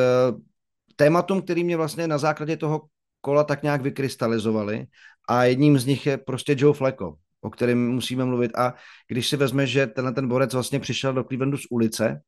[0.97, 2.83] tématům, který mě vlastně na základě toho
[3.23, 4.87] kola tak nějak vykrystalizovali
[5.29, 8.75] a jedním z nich je prostě Joe Flacco, o kterém musíme mluvit a
[9.09, 12.21] když si vezme, že tenhle ten borec vlastně přišel do Clevelandu z ulice,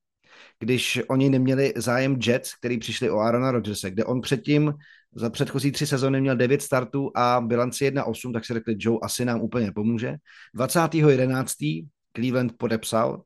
[0.59, 4.75] když oni neměli zájem Jets, který přišli o Arona Rodgerse, kde on předtím
[5.15, 9.25] za předchozí tři sezóny měl devět startů a bilanci 1-8, tak si řekli, Joe asi
[9.25, 10.17] nám úplně pomůže.
[10.57, 11.89] 20.11.
[12.17, 13.23] Cleveland podepsal,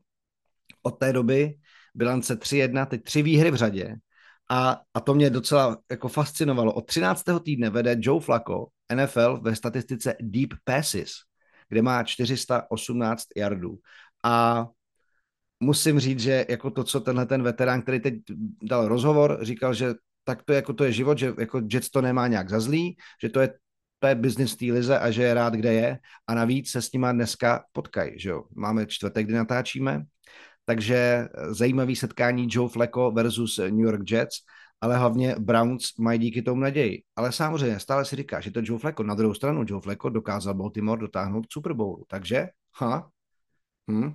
[0.83, 1.55] od té doby
[1.95, 3.95] bilance 3-1, teď tři výhry v řadě
[4.49, 6.73] a, a to mě docela jako fascinovalo.
[6.73, 7.23] Od 13.
[7.43, 11.11] týdne vede Joe Flacco NFL ve statistice Deep Passes,
[11.69, 13.77] kde má 418 yardů.
[14.23, 14.65] A
[15.59, 18.13] musím říct, že jako to, co tenhle ten veterán, který teď
[18.63, 22.27] dal rozhovor, říkal, že tak to, jako to je život, že jako Jets to nemá
[22.27, 23.53] nějak za zlý, že to je
[23.99, 25.99] to je business té lize a že je rád, kde je.
[26.27, 28.43] A navíc se s nima dneska potkají, že jo.
[28.55, 30.03] Máme čtvrtek, kdy natáčíme,
[30.69, 34.35] takže zajímavý setkání Joe Flacco versus New York Jets,
[34.81, 37.03] ale hlavně Browns mají díky tomu naději.
[37.15, 39.03] Ale samozřejmě stále si říká, že to Joe Flacco.
[39.03, 42.05] Na druhou stranu Joe Flacco dokázal Baltimore dotáhnout k Super Bowlu.
[42.07, 43.09] Takže, ha,
[43.91, 44.13] hm,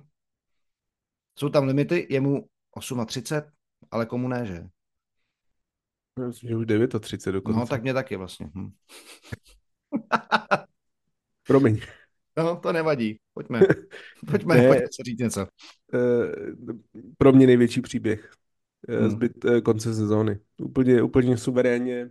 [1.39, 2.47] jsou tam limity, je mu
[3.05, 3.51] 38,
[3.91, 4.67] ale komu ne, že?
[6.27, 6.65] Myslím, že už
[6.99, 7.59] 39 dokonce.
[7.59, 8.49] No, tak mě taky vlastně.
[8.55, 8.71] Hm.
[11.47, 11.81] Promiň.
[12.37, 13.19] No, to nevadí.
[13.33, 13.61] Pojďme.
[14.31, 15.47] Pojďme, ne, pojďme se říct něco.
[15.93, 16.75] Uh,
[17.17, 18.31] pro mě největší příběh.
[18.89, 19.09] Uh, hmm.
[19.09, 20.39] Zbyt uh, konce sezóny.
[20.61, 22.09] Úplně, úplně suverénně.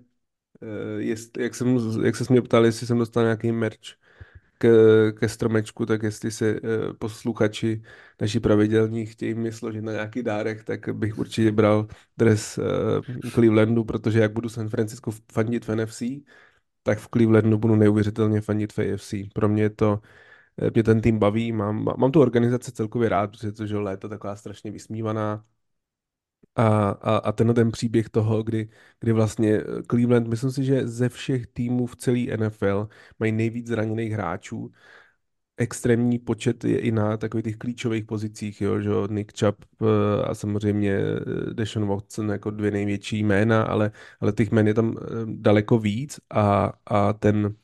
[0.99, 3.79] Jest, jak, jsem, jak se mě ptali, jestli jsem dostal nějaký merch
[4.59, 4.69] k,
[5.19, 6.61] ke stromečku, tak jestli se
[6.99, 7.83] posluchači
[8.21, 12.59] naši pravidelní chtějí mi složit na nějaký dárek, tak bych určitě bral dres
[13.33, 16.03] Clevelandu, protože jak budu San Francisco fandit v NFC,
[16.85, 19.14] tak v Clevelandu budu neuvěřitelně fandit v AFC.
[19.35, 20.03] Pro mě je to
[20.62, 24.11] eh, mě ten tým baví, mám, mám tu organizaci celkově rád, protože to, že léto
[24.11, 25.44] taková strašně vysmívaná,
[26.57, 28.68] a, a, a ten ten příběh toho, kdy,
[29.01, 33.66] kdy vlastně eh, Cleveland, myslím si, že ze všech týmů v celé NFL mají nejvíc
[33.66, 34.73] zraněných hráčů.
[35.57, 40.35] Extrémní počet je i na takových těch klíčových pozicích, jo, že Nick Chubb eh, a
[40.35, 43.90] samozřejmě eh, Deshaun Watson jako dvě největší jména, ale,
[44.21, 47.57] ale těch jmén je tam daleko víc a, a ten,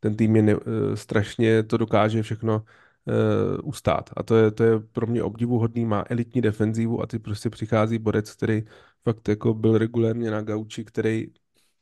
[0.00, 0.54] ten tým je ne,
[0.94, 2.64] strašně to dokáže všechno
[3.06, 4.10] uh, ustát.
[4.16, 7.98] A to je, to je pro mě obdivuhodný, má elitní defenzivu a ty prostě přichází
[7.98, 8.64] borec, který
[9.04, 11.26] fakt jako byl regulérně na gauči, který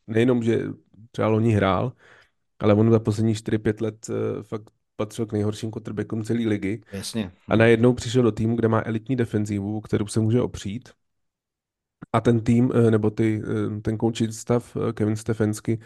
[0.07, 0.63] nejenom, že
[1.11, 1.93] třeba loni hrál,
[2.59, 4.11] ale on za poslední 4-5 let
[4.43, 6.83] fakt patřil k nejhorším quarterbackům celé ligy.
[6.93, 7.33] Jasně.
[7.49, 10.89] A najednou přišel do týmu, kde má elitní defenzivu, kterou se může opřít.
[12.13, 13.43] A ten tým, eh, nebo ty,
[13.83, 15.79] ten coaching stav, Kevin Stefensky,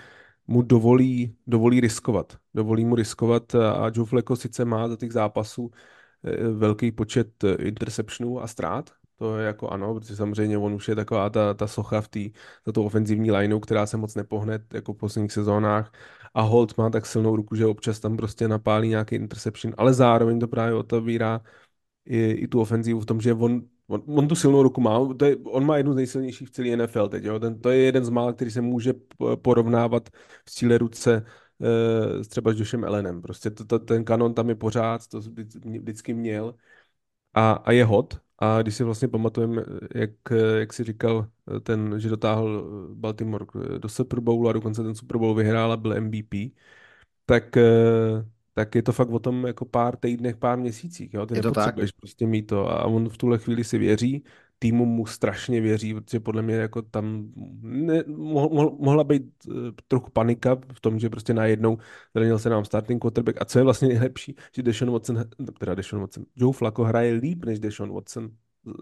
[0.46, 2.38] mu dovolí, dovolí riskovat.
[2.54, 5.70] Dovolí mu riskovat a Joe Flacco sice má za těch zápasů
[6.24, 10.88] eh, velký počet eh, interceptionů a ztrát, to je jako ano, protože samozřejmě on už
[10.88, 12.20] je taková ta, ta socha v té,
[12.66, 15.92] za tou ofenzivní lineou, která se moc nepohne jako v posledních sezónách
[16.34, 20.40] a Holt má tak silnou ruku, že občas tam prostě napálí nějaký interception, ale zároveň
[20.40, 21.40] to právě otevírá
[22.04, 25.24] i, i tu ofenzivu v tom, že on On, on tu silnou ruku má, to
[25.24, 27.38] je, on má jednu z nejsilnějších v celé NFL teď, jo?
[27.40, 28.94] Ten, to je jeden z mála, který se může
[29.42, 30.08] porovnávat
[30.46, 31.26] v síle ruce
[31.58, 33.22] uh, třeba s Joshem Ellenem.
[33.22, 36.54] Prostě to, to, ten kanon tam je pořád, to vždycky měl
[37.34, 38.20] a, a je hot.
[38.40, 39.62] A když si vlastně pamatujeme,
[39.94, 40.10] jak,
[40.58, 41.26] jak si říkal,
[41.62, 43.46] ten, že dotáhl Baltimore
[43.78, 46.34] do Super Bowlu a dokonce ten Super Bowl vyhrál a byl MVP,
[47.26, 48.24] tak uh,
[48.54, 51.14] tak je to fakt o tom jako pár týdnech, pár měsících.
[51.14, 51.26] Jo?
[51.26, 51.74] Ty je to tak.
[52.00, 54.24] prostě mít to a on v tuhle chvíli si věří,
[54.62, 59.54] týmu mu strašně věří, protože podle mě jako tam ne, mohl, mohla být uh,
[59.88, 61.78] trochu panika v tom, že prostě najednou
[62.14, 65.24] zranil se nám starting quarterback a co je vlastně nejlepší, že Deshaun Watson,
[65.58, 68.30] teda Deshaun Watson, Joe Flacco hraje líp než Deshaun Watson,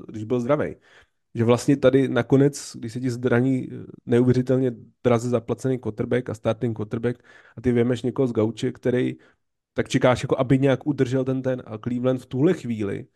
[0.09, 0.77] když byl zdravý.
[1.35, 4.73] Že vlastně tady nakonec, když se ti zdraní eh, neuvěřitelně
[5.05, 7.23] draze zaplacený quarterback a starting quarterback
[7.57, 9.17] a ty věmeš někoho z gauče, který
[9.75, 11.63] tak čekáš, jako aby nějak udržel ten ten.
[11.67, 13.07] A Cleveland v tuhle chvíli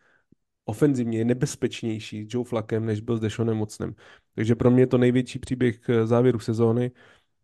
[0.65, 3.95] ofenzivně je nebezpečnější s Joe Flakem, než byl s Deshaunem Mocnem.
[4.35, 6.91] Takže pro mě je to největší příběh závěru sezóny.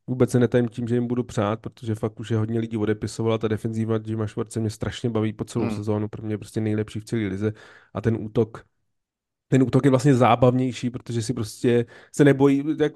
[0.08, 3.38] Vůbec se netajím tím, že jim budu přát, protože fakt už je hodně lidí odepisovala.
[3.38, 5.76] Ta defenzíva Jima Schwartze mě strašně baví po celou hmm.
[5.76, 6.08] sezónu.
[6.08, 7.54] Pro mě je prostě nejlepší v celé lize.
[7.94, 8.66] A ten útok
[9.52, 11.86] ten útok je vlastně zábavnější, protože si prostě
[12.16, 12.94] se nebojí, jak,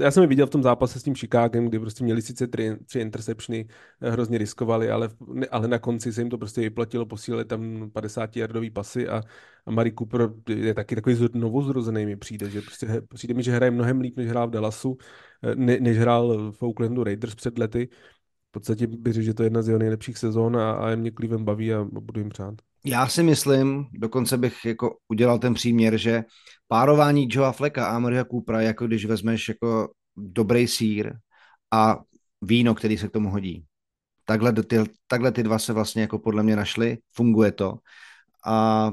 [0.00, 2.76] já jsem je viděl v tom zápase s tím Chicagem, kdy prostě měli sice tři,
[2.86, 3.66] tři interceptiony,
[4.00, 5.08] eh, hrozně riskovali, ale,
[5.50, 9.22] ale na konci se jim to prostě vyplatilo, posílili tam 50 yardový pasy a,
[9.66, 13.70] a Mari Cooper je taky takový novozrozený mi přijde, že prostě přijde mi, že hraje
[13.70, 14.96] mnohem líp, než hrál v Dallasu,
[15.42, 17.88] eh, ne, než hrál v Oaklandu Raiders před lety.
[18.54, 21.44] Podstatě bych řekl, že to je jedna z jeho nejlepších sezón a, a mě Cleveland
[21.44, 22.54] baví a budu jim přát.
[22.84, 26.24] Já si myslím, dokonce bych jako udělal ten příměr, že
[26.68, 31.12] párování Joea Fleka a Maria Coopera, jako když vezmeš jako dobrý sír
[31.72, 31.98] a
[32.42, 33.64] víno, který se k tomu hodí.
[34.24, 34.76] Takhle ty,
[35.06, 37.78] takhle ty dva se vlastně jako podle mě našly, funguje to.
[38.46, 38.90] A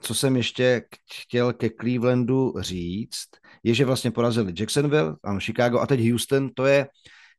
[0.00, 3.28] co jsem ještě chtěl ke Clevelandu říct,
[3.62, 6.86] je, že vlastně porazili Jacksonville, ano, Chicago a teď Houston, to je,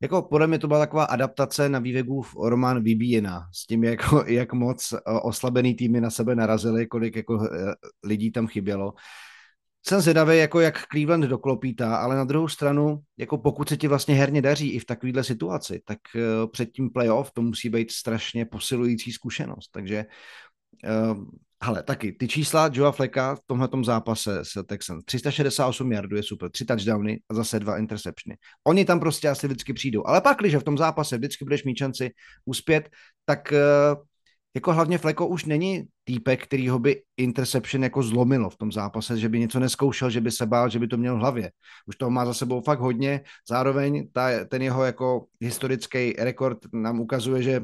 [0.01, 4.53] jako podle mě to byla taková adaptace na vývegův román Vybíjena, s tím, jako, jak
[4.53, 7.73] moc eh, oslabený týmy na sebe narazily, kolik jako eh,
[8.03, 8.93] lidí tam chybělo.
[9.87, 14.15] Jsem zvědavý, jako jak Cleveland doklopítá, ale na druhou stranu, jako pokud se ti vlastně
[14.15, 18.45] herně daří i v takovéhle situaci, tak eh, před tím playoff to musí být strašně
[18.45, 19.69] posilující zkušenost.
[19.71, 20.05] Takže
[21.59, 25.03] ale taky ty čísla Joea Fleka v tomhle zápase s Texans.
[25.05, 28.37] 368 yardů je super, tři touchdowny a zase dva interceptiony.
[28.67, 30.07] Oni tam prostě asi vždycky přijdou.
[30.07, 32.11] Ale pak, když v tom zápase vždycky budeš mít šanci
[32.45, 32.89] uspět,
[33.25, 33.59] tak eh,
[34.55, 39.17] jako hlavně Fleko už není týpek, který ho by interception jako zlomilo v tom zápase,
[39.17, 41.51] že by něco neskoušel, že by se bál, že by to měl v hlavě.
[41.87, 43.21] Už toho má za sebou fakt hodně.
[43.49, 47.61] Zároveň ta, ten jeho jako historický rekord nám ukazuje, že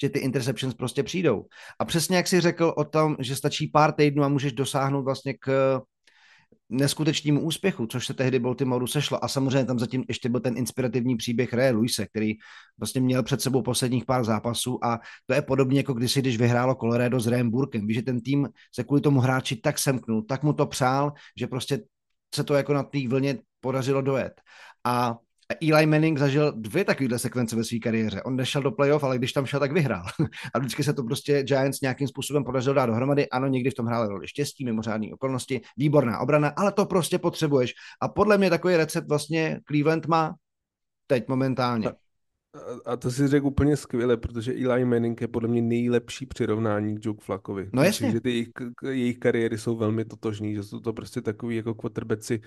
[0.00, 1.44] že ty interceptions prostě přijdou.
[1.78, 5.34] A přesně jak jsi řekl o tom, že stačí pár týdnů a můžeš dosáhnout vlastně
[5.34, 5.80] k
[6.68, 9.24] neskutečnému úspěchu, což se tehdy Baltimoru sešlo.
[9.24, 12.32] A samozřejmě tam zatím ještě byl ten inspirativní příběh Ray Luise, který
[12.78, 16.74] vlastně měl před sebou posledních pár zápasů a to je podobně jako kdysi, když vyhrálo
[16.74, 17.86] Colorado s Rayem Burkem.
[17.86, 21.46] Víš, že ten tým se kvůli tomu hráči tak semknul, tak mu to přál, že
[21.46, 21.82] prostě
[22.34, 24.32] se to jako na té vlně podařilo dojet.
[24.84, 25.16] A
[25.60, 28.22] Eli Manning zažil dvě takovéhle sekvence ve své kariéře.
[28.22, 30.04] On nešel do playoff, ale když tam šel, tak vyhrál.
[30.54, 33.28] A vždycky se to prostě Giants nějakým způsobem podařilo dát dohromady.
[33.28, 37.74] Ano, někdy v tom hráli roli štěstí, mimořádné okolnosti, výborná obrana, ale to prostě potřebuješ.
[38.00, 40.34] A podle mě takový recept vlastně Cleveland má
[41.06, 41.88] teď momentálně.
[41.88, 41.92] A,
[42.92, 47.04] a to si řekl úplně skvěle, protože Eli Manning je podle mě nejlepší přirovnání k
[47.04, 47.70] Joe Flakovi.
[47.72, 48.06] No jasně.
[48.06, 48.48] Myslím, že ty jejich,
[48.88, 52.40] jejich kariéry jsou velmi totožní, že jsou to prostě takový jako quarterbacki,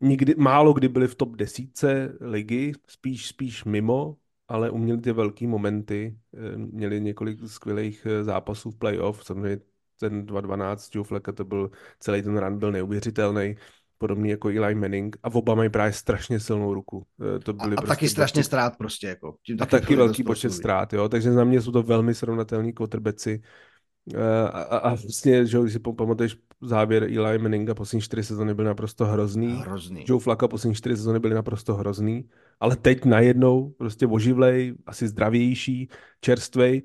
[0.00, 4.16] nikdy, málo kdy byli v top desítce ligy, spíš, spíš mimo,
[4.48, 9.58] ale uměli ty velký momenty, eh, měli několik skvělých eh, zápasů v playoff, samozřejmě
[10.00, 11.70] ten 2-12 Joe Flacka, to byl,
[12.00, 13.56] celý ten run byl neuvěřitelný,
[13.98, 17.06] podobný jako Eli Manning a oba mají právě strašně silnou ruku.
[17.36, 19.06] Eh, to byly a, a prostě taky strašně ztrát prostě.
[19.06, 19.36] Jako.
[19.46, 22.72] Tím taky a taky velký počet ztrát, jo, takže za mě jsou to velmi srovnatelní
[22.72, 23.42] quarterbacki.
[24.16, 28.64] A, a, a vlastně, že když si pamatuješ závěr Eli Manninga poslední čtyři sezóny byl
[28.64, 29.48] naprosto hrozný.
[29.48, 30.04] hrozný.
[30.08, 32.28] Joe Flacco poslední čtyři sezóny byly naprosto hrozný.
[32.60, 35.88] Ale teď najednou prostě oživlej, asi zdravější,
[36.20, 36.82] čerstvej.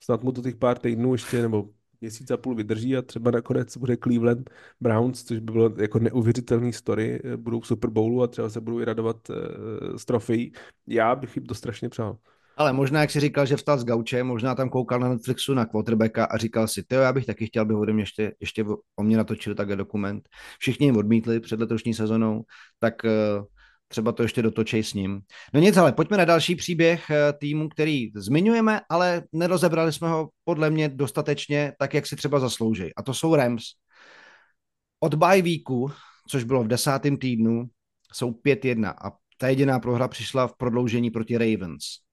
[0.00, 1.68] Snad mu to těch pár týdnů ještě, nebo
[2.00, 4.50] měsíc a půl vydrží a třeba nakonec bude Cleveland
[4.80, 8.80] Browns, což by bylo jako neuvěřitelný story, budou v Super Bowlu a třeba se budou
[8.80, 9.36] i radovat uh,
[9.96, 10.52] z trofejí.
[10.86, 12.18] Já bych jim to strašně přál.
[12.56, 15.64] Ale možná, jak si říkal, že vstal z gauče, možná tam koukal na Netflixu na
[15.64, 18.64] quarterbacka a říkal si, ty já bych taky chtěl, aby ode mě ještě, ještě
[18.96, 20.28] o mě natočili takhle dokument.
[20.58, 22.44] Všichni jim odmítli před letošní sezonou,
[22.78, 23.44] tak uh,
[23.88, 25.20] třeba to ještě dotočej s ním.
[25.54, 30.28] No nic, ale pojďme na další příběh uh, týmu, který zmiňujeme, ale nerozebrali jsme ho
[30.44, 32.94] podle mě dostatečně tak, jak si třeba zaslouží.
[32.96, 33.62] A to jsou Rams.
[35.00, 35.90] Od bye weeku,
[36.28, 37.64] což bylo v desátém týdnu,
[38.12, 42.03] jsou 5-1 a ta jediná prohra přišla v prodloužení proti Ravens.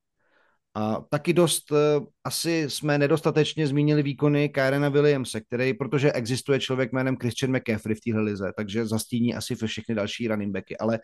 [0.75, 1.77] A taky dost, uh,
[2.23, 8.01] asi jsme nedostatečně zmínili výkony Kyrena Williamse, který, protože existuje člověk jménem Christian McCaffrey v
[8.01, 10.99] téhle lize, takže zastíní asi všechny další running backy, ale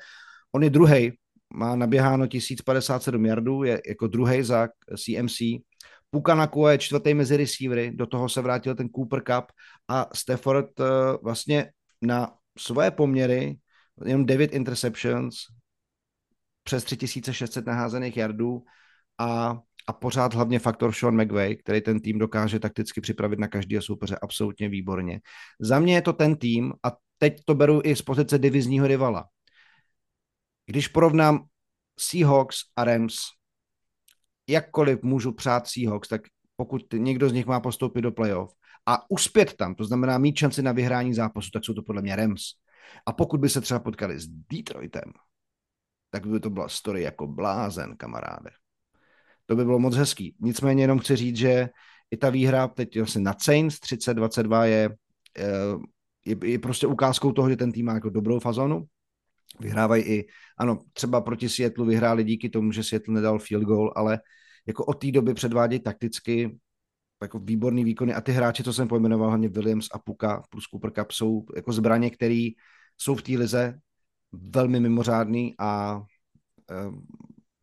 [0.51, 1.11] on je druhý,
[1.53, 5.37] má naběháno 1057 yardů, je jako druhý za CMC.
[6.09, 9.45] Pukanaku je čtvrtý mezi receivery, do toho se vrátil ten Cooper Cup
[9.87, 10.85] a Stafford uh,
[11.23, 13.57] vlastně na svoje poměry
[14.05, 15.35] jenom 9 interceptions,
[16.63, 18.63] přes 3600 naházených yardů,
[19.17, 23.81] a, a pořád hlavně faktor Sean McVay, který ten tým dokáže takticky připravit na každého
[23.81, 25.21] soupeře absolutně výborně.
[25.59, 29.25] Za mě je to ten tým a teď to beru i z pozice divizního rivala.
[30.65, 31.45] Když porovnám
[31.99, 33.15] Seahawks a Rams,
[34.49, 36.21] jakkoliv můžu přát Seahawks, tak
[36.55, 38.53] pokud někdo z nich má postoupit do playoff
[38.85, 42.15] a uspět tam, to znamená mít šanci na vyhrání zápasu, tak jsou to podle mě
[42.15, 42.41] Rams.
[43.05, 45.11] A pokud by se třeba potkali s Detroitem,
[46.09, 48.49] tak by to byla story jako blázen, kamaráde.
[49.47, 50.35] To by bylo moc hezký.
[50.39, 51.69] Nicméně jenom chci říct, že
[52.11, 54.89] i ta výhra teď vlastně na Saints 30-22 je,
[55.37, 55.77] eh,
[56.25, 58.85] je, je prostě ukázkou toho, že ten tým má jako dobrou fazonu.
[59.59, 60.27] Vyhrávají i,
[60.57, 64.19] ano, třeba proti Seattle vyhráli díky tomu, že Seattle nedal field goal, ale
[64.67, 66.59] jako od té doby předvádějí takticky
[67.21, 70.91] jako výborný výkony a ty hráči, co jsem pojmenoval, hlavně Williams a Puka plus Cooper
[70.91, 72.49] Cup, jsou jako zbraně, které
[72.97, 73.79] jsou v té lize
[74.31, 76.95] velmi mimořádný a uh,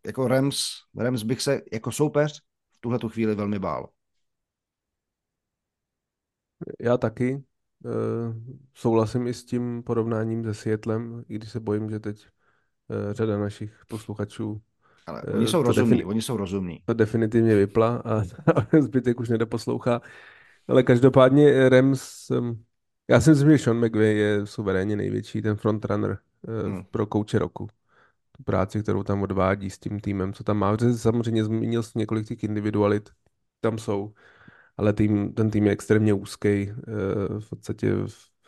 [0.07, 0.65] jako Rams,
[0.97, 2.43] Rams bych se jako soupeř
[2.73, 3.89] v tuhle tu chvíli velmi bál.
[6.81, 7.45] Já taky.
[7.85, 8.35] Uh,
[8.75, 12.27] souhlasím i s tím porovnáním se Seattlem, i když se bojím, že teď
[12.89, 14.63] uh, řada našich posluchačů
[15.07, 16.81] ale oni jsou rozumní, defini- oni jsou rozumní.
[16.85, 20.01] To definitivně vypla a, a zbytek už nedoposlouchá.
[20.69, 22.33] Ale každopádně Rams,
[23.09, 26.19] já si myslím, že Sean McVay je suverénně největší ten frontrunner
[26.63, 26.85] hmm.
[26.91, 27.69] pro kouče roku.
[28.37, 30.76] Tu práci, kterou tam odvádí s tím týmem, co tam má.
[30.97, 33.11] Samozřejmě zmínil jsem několik těch individualit,
[33.61, 34.12] tam jsou,
[34.76, 36.49] ale tým, ten tým je extrémně úzký.
[36.49, 36.74] Eh,
[37.41, 37.93] v podstatě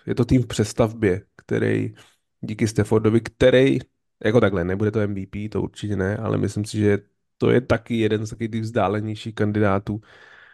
[0.07, 1.95] je to tým v přestavbě, který
[2.41, 3.78] díky Staffordovi, který
[4.24, 6.99] jako takhle, nebude to MVP, to určitě ne, ale myslím si, že
[7.39, 10.01] to je taky jeden z takových vzdálenějších kandidátů,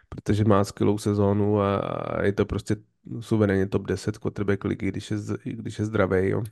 [0.09, 2.76] protože má skvělou sezónu a je to prostě
[3.20, 6.28] suverénně top 10 quarterback ligy, když je, když je zdravý.
[6.28, 6.43] Jo.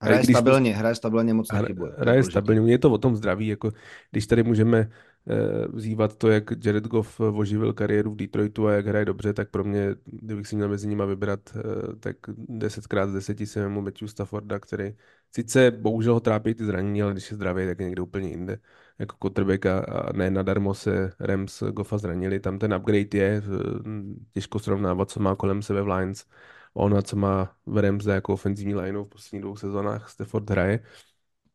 [0.00, 1.92] Hraje když stabilně, hraje stabilně, moc nechybuje.
[1.98, 3.72] Hraje stabilně, je to o tom zdraví, jako
[4.10, 4.88] když tady můžeme
[5.30, 9.50] Eh, vzývat to, jak Jared Goff oživil kariéru v Detroitu a jak hraje dobře, tak
[9.50, 12.16] pro mě, kdybych si měl mezi nimi vybrat, eh, tak
[12.48, 14.94] 10x 10 si mu Matthew Stafforda, který
[15.34, 18.58] sice bohužel ho trápí ty zranění, ale když je zdravý, tak je někde úplně jinde.
[18.98, 22.40] Jako quarterback a, ne nadarmo se Rams Goffa zranili.
[22.40, 23.42] Tam ten upgrade je, eh,
[24.32, 26.24] těžko srovnávat, co má kolem sebe v Lions.
[26.78, 30.80] Ona, co má v Rams jako ofenzivní lineu v posledních dvou sezónách, Stafford hraje.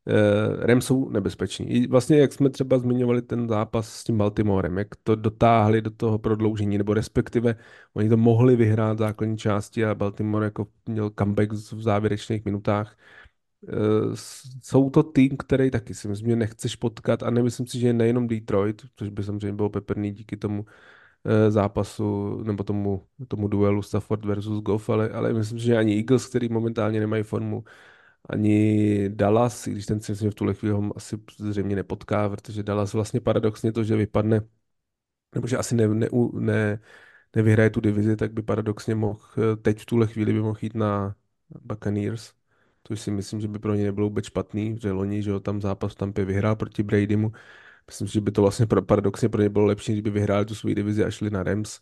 [0.06, 1.72] Uh, Rams jsou nebezpeční.
[1.72, 5.90] I vlastně, jak jsme třeba zmiňovali ten zápas s tím Baltimorem, jak to dotáhli do
[5.92, 7.56] toho prodloužení, nebo respektive
[7.94, 12.98] oni to mohli vyhrát v základní části a Baltimore jako měl comeback v závěrečných minutách.
[13.62, 14.16] Uh,
[14.64, 17.94] jsou to tým, který taky si myslím, že nechceš potkat a nemyslím si, že je
[17.94, 20.66] nejenom Detroit, což by samozřejmě bylo peprný díky tomu
[21.50, 26.50] zápasu nebo tomu, tomu duelu Stafford versus Goff, ale, ale myslím že ani Eagles, který
[26.50, 27.64] momentálně nemají formu,
[28.30, 32.30] ani Dallas, i když ten si myslím, že v tuhle chvíli ho asi zřejmě nepotká,
[32.30, 34.42] protože Dallas vlastně paradoxně to, že vypadne,
[35.36, 36.80] nebo že asi ne, ne, ne,
[37.36, 39.20] nevyhraje tu divizi, tak by paradoxně mohl,
[39.62, 41.16] teď v tuhle chvíli by mohl jít na
[41.62, 42.34] Buccaneers,
[42.84, 45.62] což si myslím, že by pro ně nebylo vůbec špatný, že loni, že ho tam
[45.62, 47.32] zápas v Tampě vyhrál proti Bradymu.
[47.88, 51.04] Myslím, že by to vlastně paradoxně pro ně bylo lepší, kdyby vyhráli tu svoji divizi
[51.04, 51.80] a šli na Rams.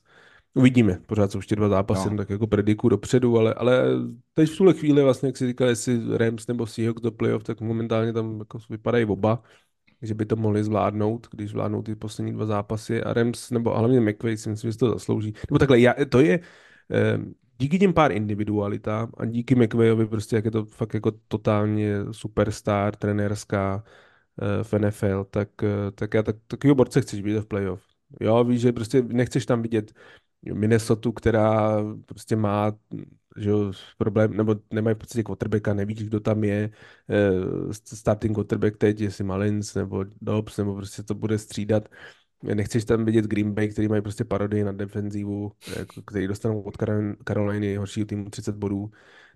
[0.53, 2.17] Uvidíme, pořád jsou ještě dva zápasy, no.
[2.17, 3.83] tak jako prediku dopředu, ale, ale
[4.33, 7.61] teď v tuhle chvíli vlastně, jak si říkal, jestli Rams nebo Seahawks do playoff, tak
[7.61, 9.43] momentálně tam jako vypadají oba,
[10.01, 14.01] že by to mohli zvládnout, když zvládnou ty poslední dva zápasy a Rams, nebo hlavně
[14.01, 15.33] McVay si myslím, že to zaslouží.
[15.49, 16.39] Nebo takhle, já, to je,
[16.91, 17.19] eh,
[17.59, 22.95] díky těm pár individualitám a díky McVayovi prostě, jak je to fakt jako totálně superstar,
[22.95, 23.83] trenérská
[24.63, 27.83] v NFL, tak, eh, tak já tak, takovýho borce chceš být v playoff.
[28.19, 29.93] Jo, víš, že prostě nechceš tam vidět
[30.53, 32.71] Minnesota, která prostě má
[33.37, 33.51] že
[33.97, 36.69] problém, nebo nemají v podstatě quarterbacka, nevíš, kdo tam je,
[37.09, 41.89] eh, starting quarterback teď, jestli Malins nebo Dobbs, nebo prostě to bude střídat.
[42.43, 46.77] Nechceš tam vidět Green Bay, který mají prostě parodii na defenzivu, jako, který dostanou od
[47.27, 48.91] Caroliny horšího týmu 30 bodů.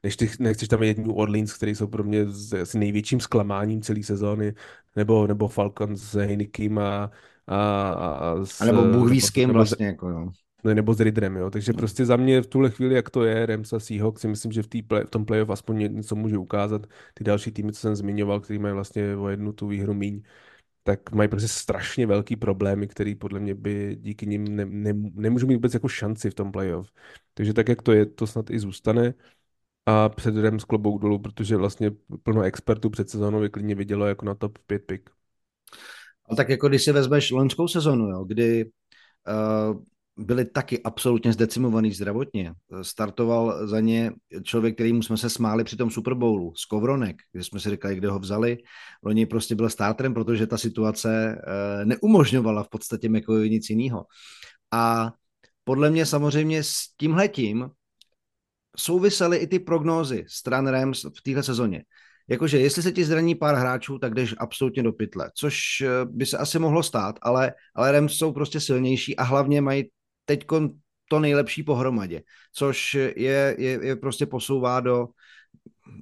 [0.06, 2.26] Nechceš, nechceš tam New Orleans, který jsou pro mě
[2.62, 4.54] asi největším zklamáním celé sezóny,
[4.96, 7.12] nebo, nebo Falcons s Heinekem a,
[7.48, 10.32] a, a, s, a nebo Bůh ví s kým vlastně, jako jo
[10.74, 11.50] nebo s Ridrem, jo.
[11.50, 14.52] Takže prostě za mě v tuhle chvíli, jak to je, Rams a Seahawks, si myslím,
[14.52, 16.88] že v, play, v tom playoff aspoň něco může ukázat.
[17.14, 20.22] Ty další týmy, co jsem zmiňoval, který mají vlastně o jednu tu výhru míň,
[20.84, 25.48] tak mají prostě strašně velký problémy, který podle mě by díky nim ne, ne, nemůžou
[25.48, 26.92] mít vůbec jako šanci v tom playoff.
[27.34, 29.14] Takže tak, jak to je, to snad i zůstane.
[29.86, 31.92] A před Rams klobou dolů, protože vlastně
[32.24, 35.10] plno expertů před sezónou klidně vidělo jako na top 5 pick.
[36.30, 39.82] A tak jako když si vezmeš loňskou sezonu, jo, kdy uh,
[40.18, 42.54] byli taky absolutně zdecimovaný zdravotně.
[42.82, 44.12] Startoval za ně
[44.44, 48.10] člověk, kterýmu jsme se smáli při tom Super Bowlu, Skovronek, kde jsme si říkali, kde
[48.10, 48.58] ho vzali.
[49.04, 51.42] Loni prostě byl starterem, protože ta situace
[51.82, 54.06] eh, neumožňovala v podstatě McCoyovi nic jiného.
[54.72, 55.12] A
[55.64, 57.70] podle mě samozřejmě s tímhletím
[58.78, 61.84] souvisely i ty prognózy stran Rams v téhle sezóně.
[62.28, 66.26] Jakože jestli se ti zraní pár hráčů, tak jdeš absolutně do pytle, což eh, by
[66.26, 69.90] se asi mohlo stát, ale, ale Rams jsou prostě silnější a hlavně mají
[70.26, 70.46] teď
[71.10, 72.22] to nejlepší pohromadě,
[72.54, 75.08] což je, je, je prostě posouvá do,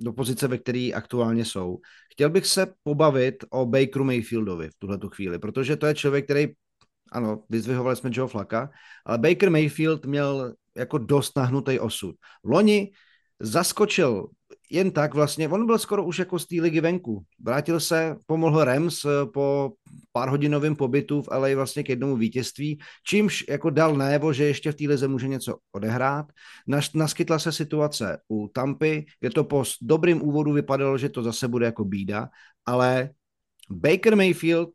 [0.01, 1.77] do pozice, ve které aktuálně jsou.
[2.11, 6.47] Chtěl bych se pobavit o Bakeru Mayfieldovi v tuhle chvíli, protože to je člověk, který,
[7.11, 8.69] ano, vyzvihovali jsme Joe Flaka,
[9.05, 12.15] ale Baker Mayfield měl jako dost nahnutý osud.
[12.43, 12.91] Loni
[13.39, 14.27] zaskočil
[14.69, 17.23] jen tak vlastně, on byl skoro už jako z té ligy venku.
[17.39, 19.73] Vrátil se, pomohl Rams eh, po
[20.11, 24.71] pár hodinovém pobytu v LA vlastně k jednomu vítězství, čímž jako dal najevo, že ještě
[24.71, 26.25] v té lize může něco odehrát.
[26.67, 31.47] Naš, naskytla se situace u Tampy, kde to po dobrým úvodu vypadalo, že to zase
[31.47, 32.29] bude jako bída,
[32.65, 33.09] ale
[33.69, 34.69] Baker Mayfield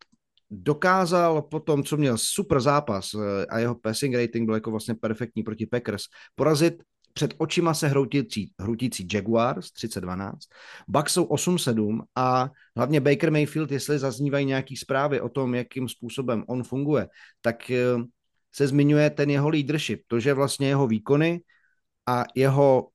[0.51, 4.94] dokázal po tom, co měl super zápas eh, a jeho passing rating byl jako vlastně
[4.94, 6.03] perfektní proti Packers,
[6.34, 6.82] porazit
[7.12, 10.38] před očima se hroutící, hroutící Jaguars 3012,
[10.88, 16.44] Bucks jsou 8-7 a hlavně Baker Mayfield, jestli zaznívají nějaký zprávy o tom, jakým způsobem
[16.49, 17.09] on funguje,
[17.40, 17.84] tak eh,
[18.55, 21.40] se zmiňuje ten jeho leadership, to, že vlastně jeho výkony
[22.07, 22.88] a jeho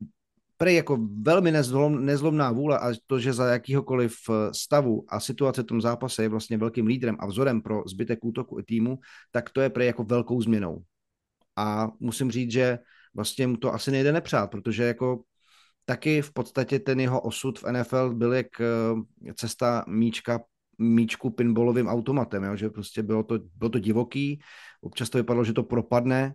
[0.63, 5.63] prej jako velmi nezlom, nezlomná vůle a to, že za jakýhokoliv eh, stavu a situace
[5.63, 8.99] v tom zápase je vlastně velkým lídrem a vzorem pro zbytek útoku i týmu,
[9.31, 10.83] tak to je prej jako velkou změnou.
[11.55, 12.79] A musím říct, že
[13.13, 15.23] vlastně mu to asi nejde nepřát, protože jako
[15.85, 20.39] taky v podstatě ten jeho osud v NFL byl jak eh, cesta míčka
[20.77, 22.55] míčku pinballovým automatem, jo?
[22.55, 24.39] že prostě bylo to, bylo to divoký,
[24.81, 26.33] občas to vypadalo, že to propadne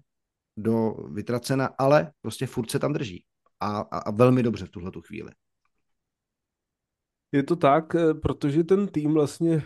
[0.56, 3.24] do vytracena, ale prostě furt se tam drží
[3.60, 5.30] a, a, a velmi dobře v tuhle tu chvíli.
[7.32, 9.62] Je to tak, eh, protože ten tým vlastně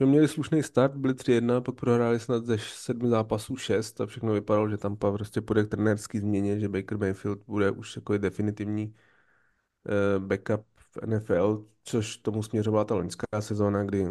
[0.00, 4.32] že měli slušný start, byli 3-1, pak prohráli snad ze sedmi zápasů 6 a všechno
[4.32, 8.86] vypadalo, že tam prostě půjde k trenérský změně, že Baker Mayfield bude už jako definitivní
[8.86, 14.06] uh, backup v NFL, což tomu směřovala ta loňská sezóna, kdy...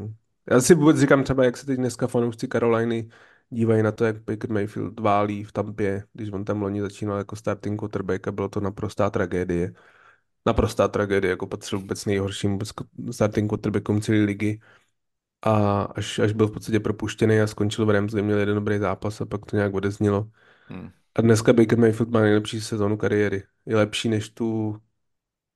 [0.52, 3.10] Já si vůbec říkám třeba, jak se teď dneska fanoušci Caroliny
[3.50, 7.36] dívají na to, jak Baker Mayfield válí v Tampě, když on tam loni začínal jako
[7.36, 9.74] starting quarterback a bylo to naprostá tragédie.
[10.46, 12.60] Naprostá tragédie, jako patřil vůbec nejhorším
[13.12, 14.62] starting quarterbackům celé ligy
[15.42, 18.80] a až, až byl v podstatě propuštěný a skončil v Rams, kde měl jeden dobrý
[18.80, 20.32] zápas a pak to nějak odeznělo.
[20.68, 20.90] Hmm.
[21.16, 23.44] A dneska Baker Mayfield má nejlepší sezónu kariéry.
[23.66, 24.78] Je lepší než tu,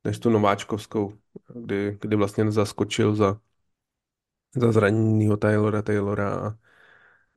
[0.04, 1.14] než tu nováčkovskou,
[1.54, 3.40] kdy, kdy vlastně zaskočil za,
[4.56, 6.58] za zraněného Taylora Taylora a,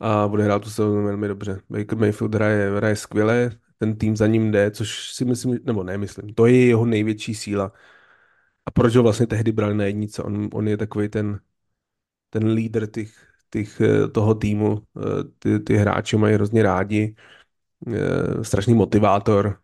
[0.01, 1.61] a bude hrát tu sezónu velmi dobře.
[1.70, 5.98] Baker Mayfield hraje, hraje skvěle, ten tým za ním jde, což si myslím, nebo ne
[5.98, 7.72] myslím, to je jeho největší síla.
[8.66, 10.22] A proč ho vlastně tehdy brali na jednice?
[10.22, 11.40] On, on je takový ten,
[12.30, 13.12] ten lídr těch,
[13.51, 14.82] těch, eh, toho týmu.
[14.98, 17.16] Eh, ty, ty hráči mají hrozně rádi.
[17.86, 19.59] Eh, strašný motivátor.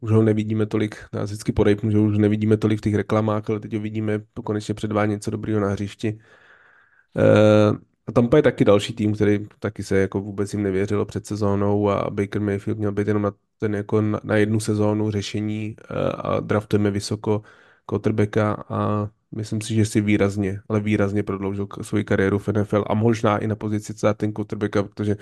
[0.00, 3.60] Už ho nevidíme tolik, já vždycky podejpnu, že už nevidíme tolik v těch reklamách, ale
[3.60, 6.18] teď ho vidíme konečně předvá něco dobrého na hřišti.
[8.06, 11.90] A tam je taky další tým, který taky se jako vůbec jim nevěřilo před sezónou
[11.90, 15.76] a Baker Mayfield měl být jenom na, ten jako na, na jednu sezónu řešení
[16.14, 17.42] a draftujeme vysoko
[17.86, 22.94] quarterbacka a Myslím si, že si výrazně, ale výrazně prodloužil svoji kariéru v NFL a
[22.94, 25.16] možná i na pozici ten quarterbacka, protože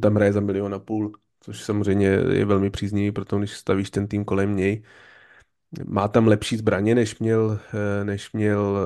[0.00, 4.08] tam hraje za milion a půl, což samozřejmě je velmi příznivý, proto když stavíš ten
[4.08, 4.82] tým kolem něj.
[5.84, 8.78] Má tam lepší zbraně, než měl, eh, než měl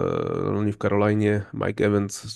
[0.57, 2.27] uh, v Karolajně Mike Evans.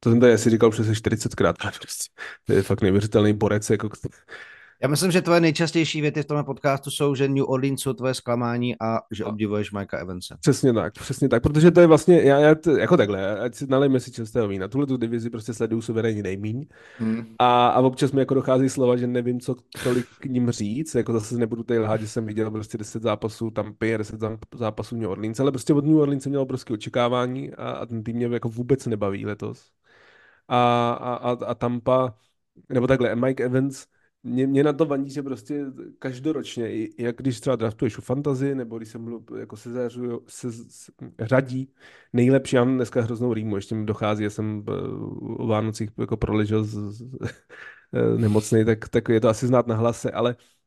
[0.00, 1.54] To jsem tady asi říkal přes 40krát.
[1.58, 2.10] Prostě
[2.46, 3.88] to je fakt neuvěřitelný borec, jako,
[4.82, 8.14] já myslím, že tvoje nejčastější věty v tomhle podcastu jsou, že New Orleans jsou tvoje
[8.14, 10.36] zklamání a že obdivuješ Mikea Evansa.
[10.40, 13.66] Přesně tak, přesně tak, protože to je vlastně, já, já to, jako takhle, ať si
[13.66, 14.68] nalejme si čistého vína.
[14.68, 16.66] Tuhle tu divizi prostě sleduju suverénně nejmíň
[16.98, 17.26] hmm.
[17.38, 21.12] a, a občas mi jako dochází slova, že nevím, co tolik k ním říct, jako
[21.12, 24.20] zase nebudu tady lhát, že jsem viděl prostě 10 zápasů tam 10
[24.54, 28.04] zápasů New Orleans, ale prostě od New Orleans jsem měl obrovské očekávání a, a ten
[28.04, 29.70] tým mě jako vůbec nebaví letos.
[30.48, 32.14] A, a, a, Tampa,
[32.68, 33.86] nebo takhle, Mike Evans,
[34.22, 35.64] mě, mě na to vandí, že prostě
[35.98, 40.52] každoročně, jak když třeba draftuješ u fantazy, nebo když jsem mluv, jako se, zařuju, se,
[40.52, 41.72] se řadí
[42.12, 44.64] nejlepší, já mám dneska hroznou rýmu, ještě mi dochází, já jsem
[45.38, 47.02] o Vánocích jako proležel z, z,
[47.92, 50.57] eh, nemocný, tak, tak je to asi znát na hlase, ale eh,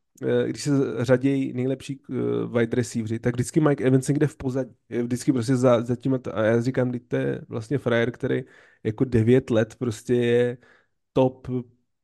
[0.46, 0.70] když se
[1.04, 2.14] řadí nejlepší eh,
[2.58, 4.74] wide receivery, tak vždycky Mike Evans někde v pozadí.
[5.02, 8.42] Vždycky prostě za, za tím, a já říkám, to je vlastně frajer, který
[8.82, 10.58] jako devět let prostě je
[11.12, 11.48] top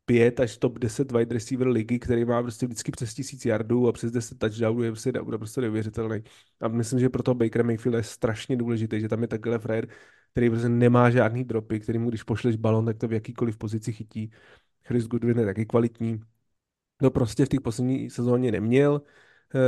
[0.04, 3.92] 5 až top 10 wide receiver ligy, který má prostě vždycky přes tisíc yardů a
[3.92, 6.22] přes 10 touchdownů, je prostě, bude prostě neuvěřitelný.
[6.60, 9.88] A myslím, že pro toho Baker Mayfield je strašně důležité, že tam je takhle frajer,
[10.32, 13.92] který prostě nemá žádný dropy, který mu, když pošleš balon, tak to v jakýkoliv pozici
[13.92, 14.30] chytí.
[14.84, 16.20] Chris Goodwin je taky kvalitní.
[17.02, 19.02] No prostě v té poslední sezóně neměl
[19.54, 19.58] eh,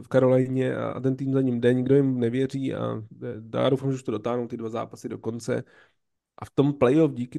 [0.00, 3.90] v Karolíně a ten tým za ním jde, nikdo jim nevěří a eh, já doufám,
[3.90, 5.64] že už to dotáhnou ty dva zápasy do konce
[6.38, 7.38] a v tom playoff díky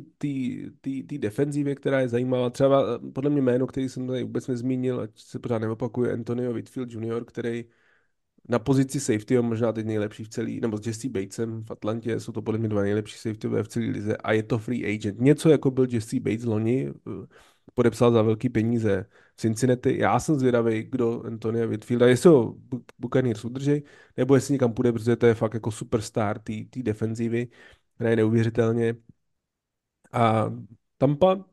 [1.07, 4.99] té defenzivě, která je zajímavá, třeba eh, podle mě jméno, který jsem tady vůbec nezmínil,
[4.99, 7.65] ať se pořád neopakuje, Antonio Whitfield Jr., který
[8.49, 12.19] na pozici safety je možná teď nejlepší v celý, nebo s Jesse Batesem v Atlantě,
[12.19, 15.19] jsou to podle mě dva nejlepší safety v celé lize a je to free agent.
[15.19, 17.27] Něco jako byl Jesse Bates loni, eh,
[17.75, 19.05] podepsal za velký peníze
[19.35, 19.97] v Cincinnati.
[19.99, 22.55] Já jsem zvědavý, kdo Antonia Whitfielda, jestli ho
[22.99, 23.83] Buccaneers udrží,
[24.17, 27.47] nebo jestli někam půjde, protože to je fakt jako superstar té defenzivy,
[27.95, 28.95] která je neuvěřitelně.
[30.11, 30.53] A
[30.97, 31.45] Tampa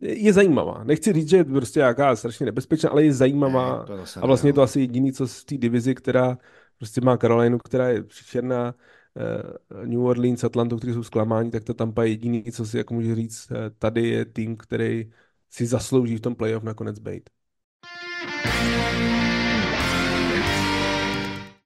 [0.00, 0.84] je zajímavá.
[0.84, 3.86] Nechci říct, že je prostě jaká strašně nebezpečná, ale je zajímavá.
[3.88, 6.38] Ne, a vlastně je to asi jediný, co z té divizi, která
[6.78, 8.74] prostě má Karolinu, která je příšerná,
[9.16, 12.94] eh, New Orleans, Atlantu, kteří jsou zklamáni, tak to Tampa je jediný, co si jako
[12.94, 15.10] může říct, eh, tady je tým, který
[15.54, 17.30] si zaslouží v tom playoff nakonec být.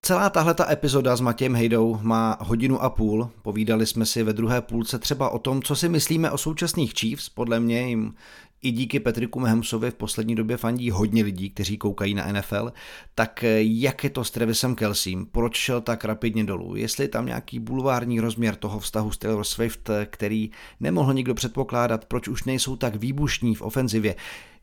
[0.09, 3.31] Celá tahle epizoda s Matějem Hejdou má hodinu a půl.
[3.43, 7.29] Povídali jsme si ve druhé půlce třeba o tom, co si myslíme o současných Chiefs.
[7.29, 8.15] Podle mě jim
[8.63, 12.73] i díky Petriku Mehemsovi v poslední době fandí hodně lidí, kteří koukají na NFL,
[13.15, 15.27] tak jak je to s Travisem Kelsím?
[15.27, 16.77] Proč šel tak rapidně dolů?
[16.77, 20.51] Jestli je tam nějaký bulvární rozměr toho vztahu s Taylor Swift, který
[20.81, 24.15] nemohl nikdo předpokládat, proč už nejsou tak výbušní v ofenzivě?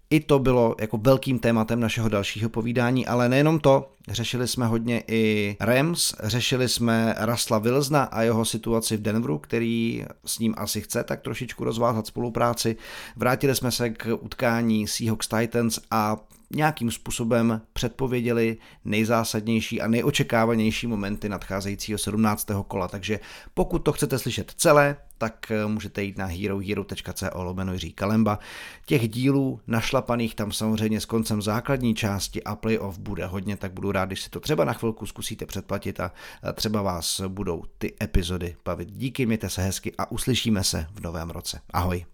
[0.09, 5.03] I to bylo jako velkým tématem našeho dalšího povídání, ale nejenom to, řešili jsme hodně
[5.07, 10.81] i Rams, řešili jsme Rasla Wilsona a jeho situaci v Denveru, který s ním asi
[10.81, 12.75] chce tak trošičku rozvázat spolupráci.
[13.15, 16.17] Vrátili jsme se k utkání Seahawks Titans a
[16.51, 22.47] nějakým způsobem předpověděli nejzásadnější a nejočekávanější momenty nadcházejícího 17.
[22.67, 22.87] kola.
[22.87, 23.19] Takže
[23.53, 28.39] pokud to chcete slyšet celé, tak eh, můžete jít na herohero.co lomeno Jiří Kalemba.
[28.85, 33.91] Těch dílů našlapaných tam samozřejmě s koncem základní části a playoff bude hodně, tak budu
[33.91, 36.11] rád, když si to třeba na chvilku zkusíte předplatit a
[36.53, 38.91] třeba vás budou ty epizody bavit.
[38.91, 41.61] Díky, mějte se hezky a uslyšíme se v novém roce.
[41.73, 42.05] Ahoj.